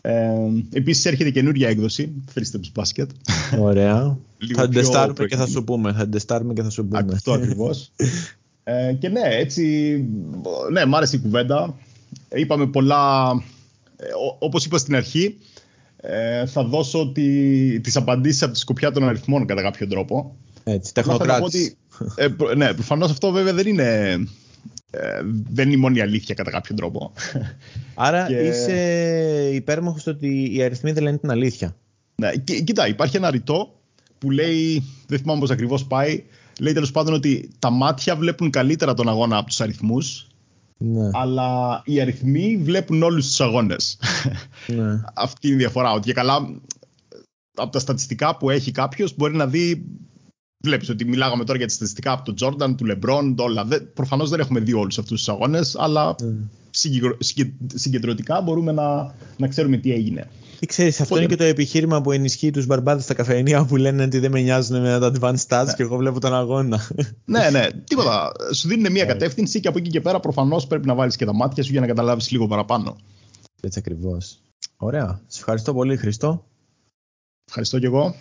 [0.01, 0.31] Ε,
[0.73, 3.07] Επίσης έρχεται καινούργια έκδοση, Three Steps Basket.
[3.59, 4.17] Ωραία.
[4.55, 5.93] θα τεστάρουμε και θα σου πούμε.
[5.93, 7.07] Θα τεστάρουμε και θα σου πούμε.
[7.13, 7.91] Αυτό ακριβώς.
[8.63, 9.63] ε, και ναι, έτσι.
[10.71, 11.75] Ναι, μ' άρεσε η κουβέντα.
[12.35, 13.56] Είπαμε πολλά ε,
[14.39, 15.37] όπως είπα στην αρχή,
[15.97, 20.35] ε, θα δώσω τη, τις απαντήσεις από τη σκοπιά των αριθμών κατά κάποιο τρόπο.
[20.63, 21.75] Έτσι, τεχνοκράτης.
[22.15, 24.17] Ε, ναι, προφανώς αυτό βέβαια δεν είναι,
[24.89, 25.21] ε,
[25.51, 27.11] δεν είναι η μόνη αλήθεια κατά κάποιο τρόπο.
[27.95, 28.35] Άρα και...
[28.35, 31.75] είσαι υπέρμαχος ότι οι αριθμοί δεν λένε την αλήθεια.
[32.15, 33.79] Ναι, και, κοίτα, υπάρχει ένα ρητό
[34.17, 36.23] που λέει, δεν θυμάμαι πώς ακριβώς πάει,
[36.59, 40.27] λέει τέλος πάντων ότι τα μάτια βλέπουν καλύτερα τον αγώνα από τους αριθμούς
[40.77, 41.09] ναι.
[41.13, 43.99] Αλλά οι αριθμοί βλέπουν όλους τους αγώνες.
[44.67, 45.01] Ναι.
[45.13, 45.91] Αυτή είναι η διαφορά.
[45.91, 46.59] Ότι και καλά
[47.55, 49.85] από τα στατιστικά που έχει κάποιος μπορεί να δει.
[50.63, 53.67] Βλέπεις ότι μιλάγαμε τώρα για τα στατιστικά από τον Τζόρνταν, του Λεμπρόν, όλα.
[53.93, 56.35] Προφανώς δεν έχουμε δει όλους αυτούς τους αγώνες, αλλά ναι.
[57.73, 60.29] συγκεντρωτικά μπορούμε να, να ξέρουμε τι έγινε.
[60.59, 61.19] Τι ξέρεις, αυτό Οπότε...
[61.19, 64.41] είναι και το επιχείρημα που ενισχύει τους μπαρμπάδες στα καφενεία που λένε ότι δεν με
[64.41, 65.73] νοιάζουν με τα advanced stats ναι.
[65.73, 66.89] και εγώ βλέπω τον αγώνα.
[67.25, 68.31] ναι, ναι, τίποτα.
[68.53, 69.11] Σου δίνουν μια ναι.
[69.11, 71.81] κατεύθυνση και από εκεί και πέρα προφανώς πρέπει να βάλεις και τα μάτια σου για
[71.81, 72.95] να καταλάβεις λίγο παραπάνω.
[73.61, 74.39] Έτσι ακριβώς.
[74.77, 75.21] Ωραία.
[75.27, 76.45] Σε ευχαριστώ πολύ, Χριστό.
[77.47, 78.15] Ευχαριστώ και εγώ.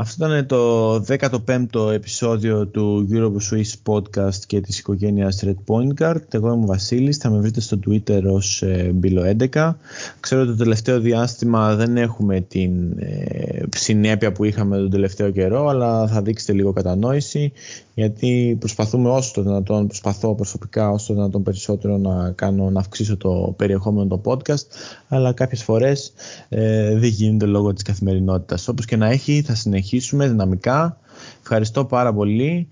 [0.00, 6.22] Αυτό ήταν το 15ο επεισόδιο του Europe Swiss Podcast και της οικογένειας Red Point Guard.
[6.30, 9.72] Εγώ είμαι ο Βασίλης, θα με βρείτε στο Twitter ως ε, Bilo11.
[10.20, 15.68] Ξέρω ότι το τελευταίο διάστημα δεν έχουμε την ε, συνέπεια που είχαμε τον τελευταίο καιρό,
[15.68, 17.52] αλλά θα δείξετε λίγο κατανόηση,
[17.98, 23.16] γιατί προσπαθούμε όσο το δυνατόν, προσπαθώ προσωπικά όσο το δυνατόν περισσότερο να, κάνω, να αυξήσω
[23.16, 24.66] το περιεχόμενο του podcast,
[25.08, 26.12] αλλά κάποιες φορές
[26.48, 28.68] ε, δεν γίνεται λόγω της καθημερινότητας.
[28.68, 30.98] Όπως και να έχει, θα συνεχίσουμε δυναμικά.
[31.40, 32.68] Ευχαριστώ πάρα πολύ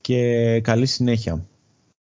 [0.00, 1.44] και καλή συνέχεια.